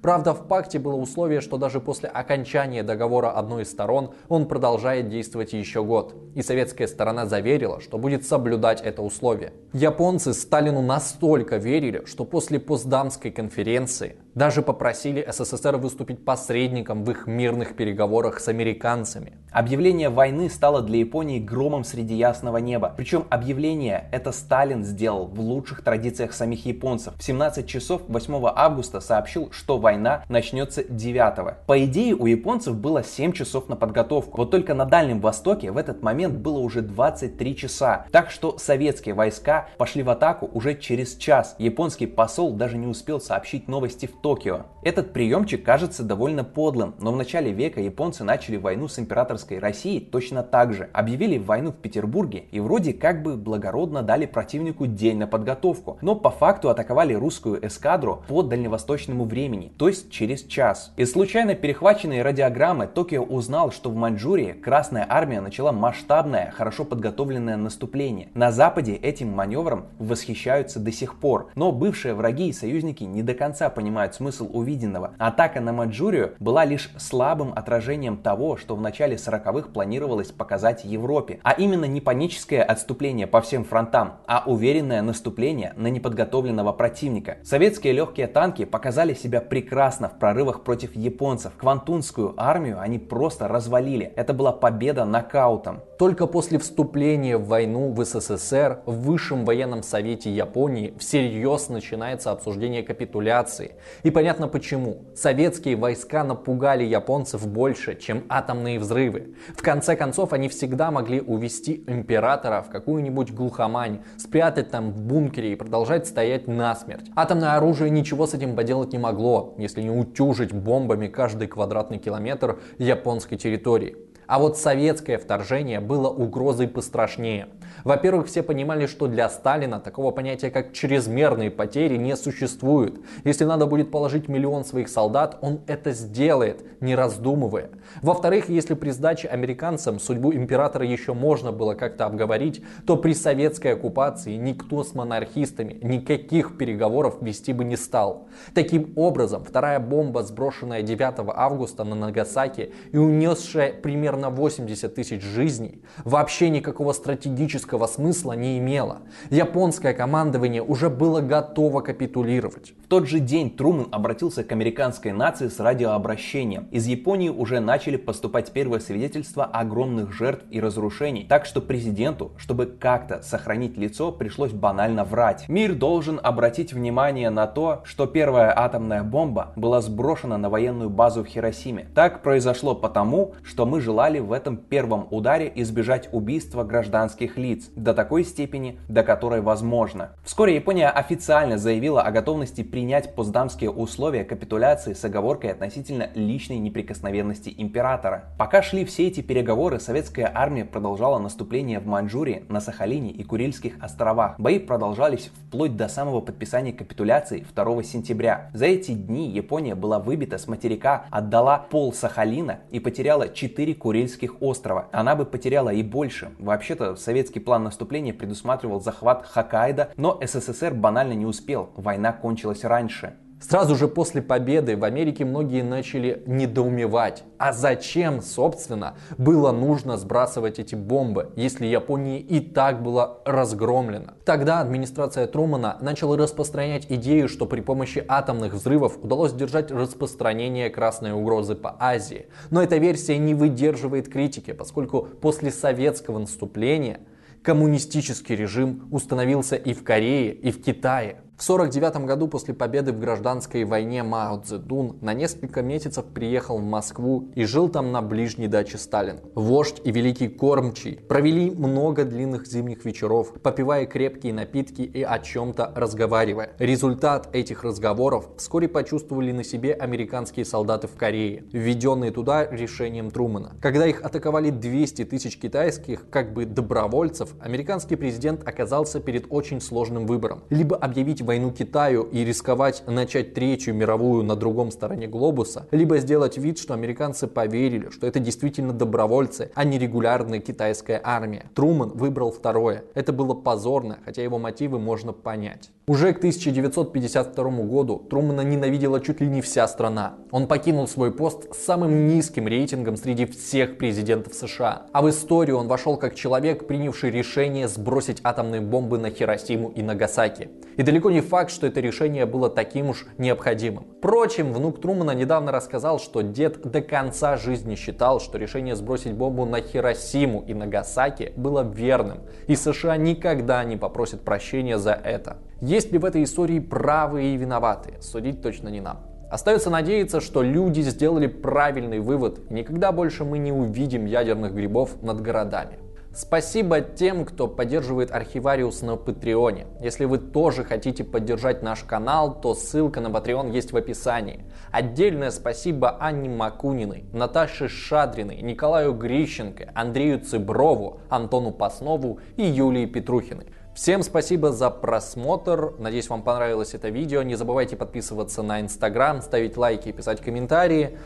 Правда, 0.07 0.35
в 0.35 0.47
пакте 0.47 0.79
было 0.79 0.95
условие, 0.95 1.41
что 1.41 1.59
даже 1.59 1.81
после 1.81 2.09
окончания 2.09 2.85
договора 2.85 3.33
одной 3.33 3.65
из 3.65 3.73
сторон 3.73 4.13
он 4.29 4.47
продолжает 4.47 5.09
действовать 5.09 5.53
еще 5.53 5.83
год. 5.83 6.15
И 6.37 6.43
советская 6.43 6.87
сторона 6.87 7.27
заверила, 7.27 7.81
что 7.81 7.99
будет 7.99 8.25
соблюдать 8.25 8.81
это 8.81 9.03
условие. 9.03 9.53
Японцы 9.73 10.33
Сталину 10.33 10.81
настолько 10.81 11.57
верили, 11.57 12.05
что 12.05 12.25
после 12.25 12.61
Постдамской 12.61 13.33
конференции 13.33 14.15
Даже 14.37 14.61
попросили 14.61 15.27
СССР 15.27 15.79
выступить 15.79 16.23
посредником 16.23 17.05
в 17.05 17.11
их 17.11 17.27
мирных 17.27 17.75
переговорах 17.75 18.39
с 18.39 18.49
американцами. 18.49 19.33
Объявление 19.51 20.11
войны 20.11 20.51
стало 20.51 20.83
для 20.83 20.99
Японии 20.99 21.39
громом 21.39 21.85
среди 21.85 22.15
ясного 22.15 22.59
неба. 22.59 22.93
Причем 22.95 23.25
объявление 23.31 24.11
это 24.13 24.33
Сталин 24.33 24.85
сделал 24.85 25.27
в 25.27 25.41
лучших 25.41 25.83
традициях 25.83 26.35
самих 26.35 26.67
японцев. 26.67 27.15
В 27.17 27.23
17 27.23 27.67
часов 27.67 28.03
8 28.09 28.53
августа 28.55 29.01
сообщил, 29.01 29.51
что 29.53 29.79
война 29.79 30.23
начнется 30.29 30.85
9. 30.85 31.65
По 31.67 31.83
идее, 31.87 32.15
у 32.15 32.27
японцев 32.27 32.77
было 32.77 33.03
7 33.03 33.33
часов 33.33 33.71
на 33.71 33.77
подготовку. 33.77 34.37
Вот 34.37 34.51
только 34.51 34.75
на 34.75 34.85
Дальнем 34.85 35.21
Востоке 35.21 35.71
в 35.71 35.79
этот 35.79 36.03
момент 36.03 36.35
было 36.35 36.59
уже 36.59 36.83
23 36.83 37.57
часа. 37.57 38.05
Так 38.13 38.31
что 38.31 38.59
советские 38.59 39.15
войска 39.15 39.69
пошли 39.79 40.03
в 40.03 40.11
атаку 40.11 40.51
уже 40.53 40.75
через 40.75 41.17
час. 41.17 41.57
Японский 41.59 42.05
посол 42.05 42.53
даже 42.53 42.77
не 42.77 42.87
успел 42.87 43.19
сообщить 43.19 43.67
новости 43.67 44.05
в 44.05 44.26
Токио. 44.27 44.63
Этот 44.83 45.13
приемчик 45.13 45.65
кажется 45.65 46.03
довольно 46.03 46.43
подлым, 46.43 46.97
но 47.01 47.13
в 47.13 47.17
начале 47.17 47.53
века 47.53 47.81
японцы 47.81 48.25
начали 48.25 48.57
войну 48.57 48.89
с 48.89 48.99
императорской 48.99 49.61
Россией 49.61 50.01
точно 50.01 50.43
так 50.43 50.73
же. 50.75 50.91
Объявили 50.93 51.39
войну 51.39 51.71
в 51.71 51.77
Петербурге 51.77 52.45
и 52.51 52.59
вроде 52.59 52.93
как 52.93 53.23
бы 53.23 53.37
благородно 53.37 54.03
дали 54.03 54.27
противнику 54.27 54.87
день 54.87 55.19
на 55.19 55.29
подготовку, 55.29 55.99
но 56.03 56.17
по 56.17 56.31
факту 56.31 56.71
атаковали 56.71 57.15
русскую 57.15 57.65
эскадру 57.65 58.25
по 58.27 58.43
дальневосточному 58.43 59.25
времени, 59.27 59.73
то 59.79 59.87
есть 59.87 60.11
через 60.11 60.43
час. 60.43 60.93
Из 60.97 61.13
случайно 61.13 61.55
перехваченной 61.55 62.23
радиограммы 62.23 62.89
Токио 62.89 63.23
узнал, 63.23 63.71
что 63.71 63.91
в 63.91 63.95
Маньчжурии 63.95 64.53
Красная 64.53 65.07
Армия 65.09 65.41
начала 65.41 65.71
масштабное, 65.71 66.53
хорошо 66.57 66.85
подготовленное 66.85 67.57
наступление. 67.57 68.31
На 68.35 68.51
Западе 68.51 68.95
этим 68.95 69.33
маневром 69.33 69.87
восхищаются 70.01 70.81
до 70.81 70.91
сих 70.91 71.21
пор, 71.21 71.51
но 71.55 71.71
бывшие 71.71 72.15
враги 72.15 72.49
и 72.49 72.53
союзники 72.53 73.05
не 73.05 73.23
до 73.23 73.35
конца 73.35 73.71
понимают 73.71 74.16
смысл 74.17 74.49
увиденного. 74.53 75.15
Атака 75.19 75.61
на 75.61 75.73
Маньчжурию 75.73 76.35
была 76.41 76.65
лишь 76.65 76.91
слабым 76.99 77.53
отражением 77.55 78.17
того, 78.17 78.57
что 78.57 78.75
в 78.75 78.81
начале 78.81 79.17
40-х 79.17 79.69
планировалось 79.69 80.33
показать 80.33 80.85
Европе, 80.85 81.39
а 81.43 81.53
именно 81.53 81.85
не 81.85 82.01
паническое 82.01 82.63
отступление 82.63 83.27
по 83.27 83.41
всем 83.41 83.65
фронтам, 83.65 84.15
а 84.27 84.43
уверенное 84.47 85.03
наступление 85.03 85.73
на 85.77 85.89
неподготовленного 85.89 86.73
противника. 86.73 87.39
Советские 87.45 87.93
легкие 87.93 88.27
танки 88.27 88.65
показали 88.65 89.15
себя 89.15 89.41
прекрасно 89.41 90.09
в 90.09 90.19
прорывах 90.19 90.63
против 90.65 90.97
японцев. 90.97 91.53
Квантунскую 91.57 92.35
армию 92.37 92.81
они 92.81 92.99
просто 92.99 93.49
развалили. 93.49 94.13
Это 94.17 94.33
была 94.33 94.53
победа 94.53 95.05
нокаутом. 95.05 95.81
Только 95.99 96.27
после 96.27 96.59
вступления 96.59 97.39
в 97.39 97.47
войну 97.47 97.91
в 97.91 98.05
СССР 98.05 98.81
в 98.85 99.01
Высшем 99.07 99.47
военном 99.47 99.83
совете 99.83 100.31
Японии 100.31 100.93
всерьез 100.99 101.71
начинается 101.71 102.33
обсуждение 102.33 102.83
капитуляции. 102.83 103.77
И 104.03 104.11
понятно 104.11 104.47
почему. 104.47 105.07
Советские 105.15 105.77
войска 105.77 106.23
напугали 106.23 106.85
японцев 106.85 107.47
больше, 107.47 107.99
чем 107.99 108.25
атомные 108.29 108.79
взрывы. 108.79 109.37
В 109.57 109.63
конце 109.63 109.97
концов, 109.97 110.35
они 110.35 110.51
всегда 110.51 110.91
могли 110.91 111.21
увести 111.21 111.83
императора 111.87 112.61
в 112.61 112.71
какую-нибудь 112.71 113.33
глухомань, 113.33 114.03
спрятать 114.19 114.71
там 114.71 114.93
в 114.93 115.01
бункере 115.01 115.53
и 115.53 115.57
продолжать 115.57 116.07
стоять 116.07 116.47
насмерть. 116.47 117.07
Атомное 117.15 117.57
оружие 117.57 117.89
ничего 117.91 118.27
с 118.27 118.35
этим 118.35 118.55
поделать 118.55 118.93
не 118.93 118.99
могло, 118.99 119.55
если 119.57 119.81
не 119.81 119.91
утюжить 119.91 120.53
бомбами 120.53 121.07
каждый 121.07 121.49
квадратный 121.49 121.99
километр 121.99 122.59
японской 122.77 123.37
территории. 123.37 123.97
А 124.27 124.39
вот 124.39 124.59
советское 124.59 125.19
вторжение 125.19 125.81
было 125.81 126.09
угрозой 126.09 126.67
пострашнее. 126.67 127.49
Во-первых, 127.85 128.27
все 128.27 128.43
понимали, 128.43 128.87
что 128.87 129.07
для 129.07 129.29
Сталина 129.29 129.79
такого 129.79 130.11
понятия, 130.11 130.51
как 130.51 130.73
чрезмерные 130.73 131.51
потери, 131.53 131.97
не 131.97 132.17
существует. 132.17 132.99
Если 133.23 133.45
надо 133.45 133.67
будет 133.67 133.93
положить 133.93 134.29
миллион 134.29 134.65
своих 134.65 134.89
солдат, 134.89 135.39
он 135.41 135.61
это 135.69 135.93
сделает, 135.93 136.65
не 136.81 136.97
раздумывая. 136.97 137.71
Во-вторых, 138.03 138.49
если 138.49 138.75
при 138.75 138.91
сдаче 138.91 139.29
американцам 139.29 140.01
судьбу 140.01 140.33
императора 140.33 140.85
еще 140.85 141.13
можно 141.15 141.53
было 141.53 141.75
как-то 141.75 142.07
обговорить, 142.07 142.65
то 142.87 142.97
при 142.97 143.13
советской 143.13 143.75
оккупации 143.75 144.35
никто 144.35 144.83
с 144.83 144.95
монархистами 144.95 145.79
никаких 145.83 146.59
переговоров 146.59 147.19
вести 147.21 147.53
бы 147.53 147.65
не 147.65 147.77
стал. 147.77 148.27
Таким 148.55 148.93
образом, 148.97 149.45
вторая 149.45 149.79
бомба, 149.79 150.25
сброшенная 150.25 150.83
9 150.83 151.15
августа 151.37 151.85
на 151.85 151.95
Нагасаки 151.95 152.73
и 152.91 152.99
унесшая 152.99 153.73
примерно 153.73 154.16
80 154.31 154.95
тысяч 154.95 155.23
жизней, 155.23 155.83
вообще 156.05 156.51
никакого 156.51 156.93
стратегического 156.93 157.87
смысла 157.87 158.33
не 158.33 158.59
имело. 158.59 159.03
Японское 159.31 159.95
командование 159.95 160.63
уже 160.63 160.91
было 160.91 161.21
готово 161.21 161.81
капитулировать. 161.81 162.75
В 162.85 162.89
тот 162.89 163.07
же 163.09 163.21
день 163.21 163.51
Трумэн 163.51 163.89
обратился 163.91 164.45
к 164.45 164.53
американской 164.53 165.13
нации 165.13 165.49
с 165.49 165.59
радиообращением. 165.61 166.69
Из 166.71 166.87
Японии 166.87 167.29
уже 167.29 167.61
начали 167.61 167.97
поступать 167.97 168.53
первые 168.53 168.81
свидетельства 168.81 169.45
огромных 169.45 170.13
жертв 170.13 170.45
и 170.51 170.61
разрушений. 170.61 171.27
Так 171.29 171.47
что 171.47 171.61
президенту, 171.61 172.33
чтобы 172.37 172.67
как-то 172.67 173.23
сохранить 173.23 173.77
лицо, 173.77 174.13
пришлось 174.13 174.53
банально 174.53 175.05
врать. 175.05 175.49
Мир 175.49 175.75
должен 175.75 176.21
обратить 176.23 176.73
внимание 176.73 177.31
на 177.31 177.47
то, 177.47 177.83
что 177.85 178.07
первая 178.07 178.53
атомная 178.57 179.03
бомба 179.03 179.53
была 179.57 179.81
сброшена 179.81 180.39
на 180.39 180.49
военную 180.49 180.91
базу 180.91 181.25
в 181.25 181.27
Хиросиме. 181.27 181.89
Так 181.95 182.23
произошло 182.23 182.75
потому, 182.75 183.35
что 183.43 183.67
мы 183.67 183.81
желали 184.07 184.21
в 184.21 184.33
этом 184.33 184.57
первом 184.57 185.09
ударе 185.11 185.51
избежать 185.57 186.09
убийства 186.13 186.63
гражданских 186.63 187.37
лиц 187.37 187.71
до 187.75 187.93
такой 187.93 188.23
степени, 188.25 188.79
до 188.89 189.03
которой 189.03 189.41
возможно. 189.41 190.11
Вскоре 190.23 190.55
Япония 190.55 190.91
официально 190.91 191.59
заявила 191.59 192.03
о 192.03 192.13
готовности 192.13 192.63
принять 192.63 193.17
постдамские 193.17 193.71
условия 193.71 194.23
капитуляции 194.23 194.93
с 194.93 195.05
оговоркой 195.05 195.51
относительно 195.51 196.09
личной 196.15 196.59
неприкосновенности 196.59 197.53
императора. 197.57 198.27
Пока 198.39 198.63
шли 198.63 198.85
все 198.85 199.09
эти 199.09 199.23
переговоры, 199.23 199.81
советская 199.81 200.31
армия 200.33 200.65
продолжала 200.65 201.19
наступление 201.19 201.81
в 201.81 201.87
Маньчжурии, 201.87 202.45
на 202.49 202.61
Сахалине 202.61 203.11
и 203.11 203.25
Курильских 203.25 203.75
островах. 203.81 204.39
Бои 204.39 204.61
продолжались 204.61 205.33
вплоть 205.49 205.77
до 205.77 205.89
самого 205.89 206.21
подписания 206.21 206.73
капитуляции 206.73 207.45
2 207.57 207.83
сентября. 207.83 208.51
За 208.55 208.67
эти 208.67 208.93
дни 208.93 209.31
Япония 209.31 209.75
была 209.75 209.99
выбита 209.99 210.39
с 210.39 210.47
материка, 210.47 211.07
отдала 211.11 211.59
пол 211.59 211.93
Сахалина 211.93 212.61
и 212.71 212.79
потеряла 212.79 213.29
4 213.29 213.75
Курильских 213.75 213.96
острова. 214.41 214.89
Она 214.93 215.17
бы 215.17 215.25
потеряла 215.25 215.71
и 215.71 215.83
больше. 215.83 216.33
Вообще-то 216.39 216.97
советский 216.97 217.41
план 217.41 217.65
наступления 217.65 218.13
предусматривал 218.13 218.81
захват 218.81 219.27
Хоккайдо, 219.27 219.91
но 219.97 220.21
СССР 220.23 220.75
банально 220.75 221.13
не 221.15 221.27
успел, 221.27 221.71
война 221.77 222.13
кончилась 222.13 222.65
раньше. 222.65 223.17
Сразу 223.49 223.77
же 223.77 223.87
после 223.87 224.23
победы 224.23 224.77
в 224.77 224.83
Америке 224.83 225.25
многие 225.25 225.63
начали 225.63 226.21
недоумевать, 226.27 227.23
а 227.39 227.53
зачем, 227.53 228.21
собственно, 228.21 228.97
было 229.19 229.53
нужно 229.53 229.97
сбрасывать 229.97 230.59
эти 230.59 230.75
бомбы, 230.75 231.31
если 231.37 231.67
Япония 231.67 232.19
и 232.19 232.41
так 232.41 232.83
была 232.83 233.19
разгромлена. 233.25 234.15
Тогда 234.25 234.61
администрация 234.61 235.29
Трумана 235.29 235.79
начала 235.81 236.17
распространять 236.17 236.87
идею, 236.89 237.29
что 237.29 237.47
при 237.47 237.61
помощи 237.61 238.05
атомных 238.09 238.53
взрывов 238.55 238.99
удалось 239.01 239.33
держать 239.33 239.71
распространение 239.71 240.69
красной 240.69 241.13
угрозы 241.13 241.55
по 241.55 241.77
Азии. 241.79 242.27
Но 242.51 242.65
эта 242.65 242.79
версия 242.79 243.17
не 243.17 243.35
выдерживает 243.35 244.09
критики, 244.09 244.55
поскольку 244.55 245.03
после 245.03 245.53
советского 245.53 246.19
наступления 246.19 246.99
коммунистический 247.45 248.35
режим 248.35 248.89
установился 248.91 249.55
и 249.55 249.73
в 249.73 249.85
Корее, 249.85 250.35
и 250.35 250.51
в 250.51 250.61
Китае. 250.61 251.21
В 251.37 251.51
1949 251.51 252.07
году 252.07 252.29
после 252.29 252.55
победы 252.55 252.93
в 252.93 252.99
гражданской 252.99 253.65
войне 253.65 254.03
Мао 254.03 254.41
Цзэдун 254.41 254.97
на 255.03 255.13
несколько 255.13 255.61
месяцев 255.61 256.07
приехал 256.07 256.57
в 256.57 256.65
Москву 256.65 257.31
и 257.35 257.45
жил 257.45 257.69
там 257.69 257.93
на 257.93 258.01
ближней 258.01 258.49
даче 258.49 258.79
Сталина. 258.79 259.21
Вождь 259.35 259.83
и 259.85 259.91
великий 259.91 260.29
кормчий 260.29 260.97
провели 260.97 261.51
много 261.51 262.07
длинных 262.07 262.47
зимних 262.47 262.87
вечеров, 262.87 263.35
попивая 263.43 263.85
крепкие 263.85 264.33
напитки 264.33 264.81
и 264.81 265.03
о 265.03 265.19
чем-то 265.19 265.73
разговаривая. 265.77 266.53
Результат 266.59 267.29
этих 267.35 267.65
разговоров 267.65 268.31
вскоре 268.39 268.67
почувствовали 268.67 269.31
на 269.33 269.45
себе 269.45 269.75
американские 269.75 270.47
солдаты 270.47 270.87
в 270.87 270.97
Корее, 270.97 271.45
введенные 271.53 272.13
туда 272.13 272.47
решением 272.47 273.11
Трумана. 273.11 273.57
Когда 273.61 273.87
их 273.87 274.03
атаковали 274.03 274.49
200 274.49 275.05
тысяч 275.05 275.39
китайских 275.39 276.09
как 276.09 276.33
бы 276.33 276.47
добровольцев, 276.47 277.35
американский 277.41 277.97
президент 277.97 278.49
оказался 278.49 279.01
перед 279.01 279.27
очень 279.29 279.61
сложным 279.61 280.07
выбором. 280.07 280.43
Либо 280.49 280.77
объявить 280.77 281.26
войну 281.27 281.51
Китаю 281.51 282.05
и 282.05 282.25
рисковать 282.25 282.83
начать 282.87 283.35
Третью 283.35 283.75
мировую 283.75 284.23
на 284.25 284.37
другом 284.37 284.71
стороне 284.71 285.07
глобуса, 285.07 285.67
либо 285.71 285.99
сделать 285.99 286.39
вид, 286.39 286.59
что 286.59 286.73
американцы 286.73 287.27
поверили, 287.27 287.91
что 287.91 288.07
это 288.07 288.21
действительно 288.21 288.73
добровольцы, 288.73 289.51
а 289.55 289.65
не 289.65 289.79
регулярная 289.79 290.41
китайская 290.41 291.01
армия. 291.05 291.51
Труман 291.55 291.91
выбрал 291.91 292.31
второе. 292.31 292.85
Это 292.95 293.13
было 293.13 293.35
позорно, 293.35 293.99
хотя 294.05 294.23
его 294.23 294.39
мотивы 294.39 294.79
можно 294.79 295.13
понять. 295.13 295.71
Уже 295.89 296.13
к 296.13 296.19
1952 296.19 297.45
году 297.63 298.05
Трумана 298.11 298.41
ненавидела 298.41 299.01
чуть 299.01 299.21
ли 299.21 299.29
не 299.29 299.41
вся 299.41 299.69
страна. 299.69 300.17
Он 300.33 300.49
покинул 300.49 300.89
свой 300.89 301.13
пост 301.13 301.55
с 301.55 301.65
самым 301.65 302.09
низким 302.09 302.49
рейтингом 302.49 302.97
среди 302.97 303.25
всех 303.25 303.79
президентов 303.79 304.35
США. 304.35 304.87
А 304.93 305.01
в 305.01 305.09
историю 305.09 305.59
он 305.59 305.69
вошел 305.69 305.97
как 305.97 306.17
человек, 306.17 306.67
принявший 306.67 307.13
решение 307.13 307.69
сбросить 307.69 308.21
атомные 308.25 308.63
бомбы 308.63 308.99
на 308.99 309.11
Хиросиму 309.11 309.69
и 309.69 309.83
Нагасаки. 309.83 310.51
И 310.77 310.83
далеко 310.83 311.13
не 311.13 311.21
факт, 311.21 311.53
что 311.53 311.69
это 311.69 311.79
решение 311.79 312.27
было 312.27 312.51
таким 312.51 312.89
уж 312.91 313.07
необходимым. 313.17 313.87
Впрочем, 313.99 314.53
внук 314.53 314.81
Трумана 314.81 315.13
недавно 315.13 315.53
рассказал, 315.53 316.01
что 316.01 316.23
дед 316.23 316.69
до 316.69 316.81
конца 316.81 317.37
жизни 317.37 317.77
считал, 317.77 318.19
что 318.19 318.39
решение 318.39 318.75
сбросить 318.75 319.13
бомбу 319.13 319.45
на 319.45 319.61
Хиросиму 319.61 320.43
и 320.49 320.53
Нагасаки 320.53 321.33
было 321.37 321.63
верным, 321.63 322.23
и 322.49 322.57
США 322.57 322.97
никогда 322.97 323.63
не 323.63 323.77
попросят 323.77 324.23
прощения 324.23 324.79
за 324.79 324.93
это. 324.93 325.37
Есть 325.61 325.91
ли 325.91 325.99
в 325.99 326.05
этой 326.05 326.23
истории 326.23 326.59
правые 326.59 327.35
и 327.35 327.37
виноватые? 327.39 328.03
Судить 328.03 328.43
точно 328.43 328.69
не 328.69 328.83
нам. 328.83 329.01
Остается 329.31 329.71
надеяться, 329.71 330.21
что 330.21 330.43
люди 330.43 330.83
сделали 330.83 331.27
правильный 331.27 331.99
вывод, 331.99 332.41
и 332.51 332.55
никогда 332.55 332.93
больше 332.93 333.25
мы 333.25 333.39
не 333.39 333.53
увидим 333.53 334.05
ядерных 334.05 334.55
грибов 334.55 335.03
над 335.03 335.23
городами. 335.23 335.79
Спасибо 336.15 336.81
тем, 336.81 337.25
кто 337.27 337.47
поддерживает 337.47 338.11
Архивариус 338.11 338.81
на 338.81 338.97
Патреоне. 338.97 339.67
Если 339.83 340.07
вы 340.07 340.17
тоже 340.17 340.65
хотите 340.65 341.05
поддержать 341.05 341.63
наш 341.63 341.85
канал, 341.85 342.41
то 342.41 342.55
ссылка 342.55 343.01
на 343.01 343.09
Patreon 343.09 343.53
есть 343.53 343.73
в 343.73 343.77
описании. 343.77 344.45
Отдельное 344.71 345.31
спасибо 345.31 345.97
Анне 346.01 346.31
Макуниной, 346.31 347.05
Наташе 347.13 347.69
Шадриной, 347.69 348.41
Николаю 348.41 348.95
Грищенко, 348.95 349.73
Андрею 349.75 350.21
Цыброву, 350.21 351.01
Антону 351.11 351.51
Паснову 351.51 352.21
и 352.37 352.45
Юлии 352.45 352.87
Петрухиной. 352.87 353.49
Всем 353.77 354.03
спасибо 354.03 354.53
за 354.53 354.71
просмотр. 354.71 355.75
Надеюсь, 355.79 356.09
вам 356.09 356.23
понравилось 356.23 356.73
это 356.73 356.89
видео. 356.89 357.21
Не 357.21 357.35
забывайте 357.35 357.77
подписываться 357.77 358.43
на 358.43 358.63
Инстаграм, 358.63 359.21
ставить 359.21 359.59
лайки 359.59 359.91
и 359.91 359.93
писать 359.93 360.23
комментарии. 360.23 360.99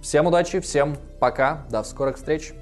Всем 0.00 0.26
удачи, 0.26 0.60
всем 0.60 0.96
пока, 1.20 1.66
до 1.68 1.84
скорых 1.84 2.16
встреч. 2.16 2.54